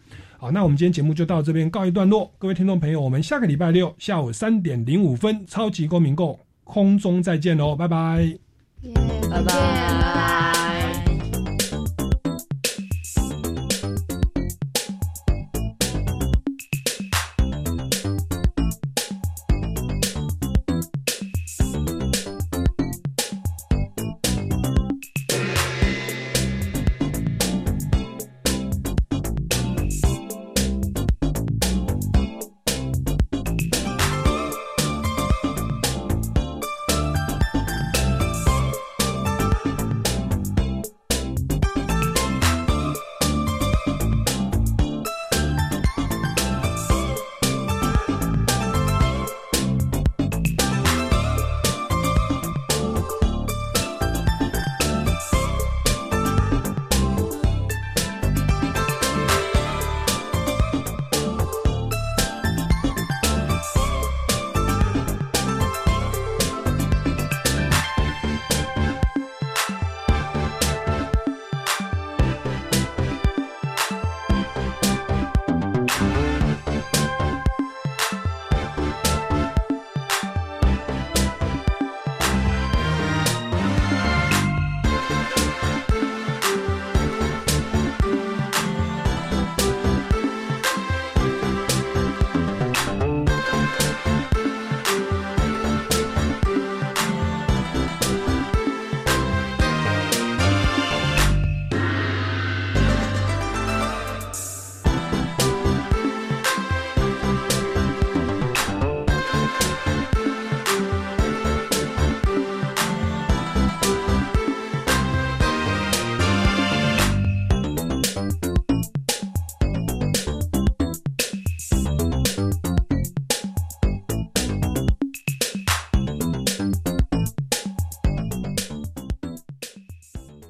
[0.45, 2.31] 好，那我们今天节目就到这边告一段落。
[2.37, 8.37] 各位听众朋友，我们下个礼拜六下午三点零五分，超级公民购空中再见喽，拜拜，
[9.31, 10.54] 拜拜。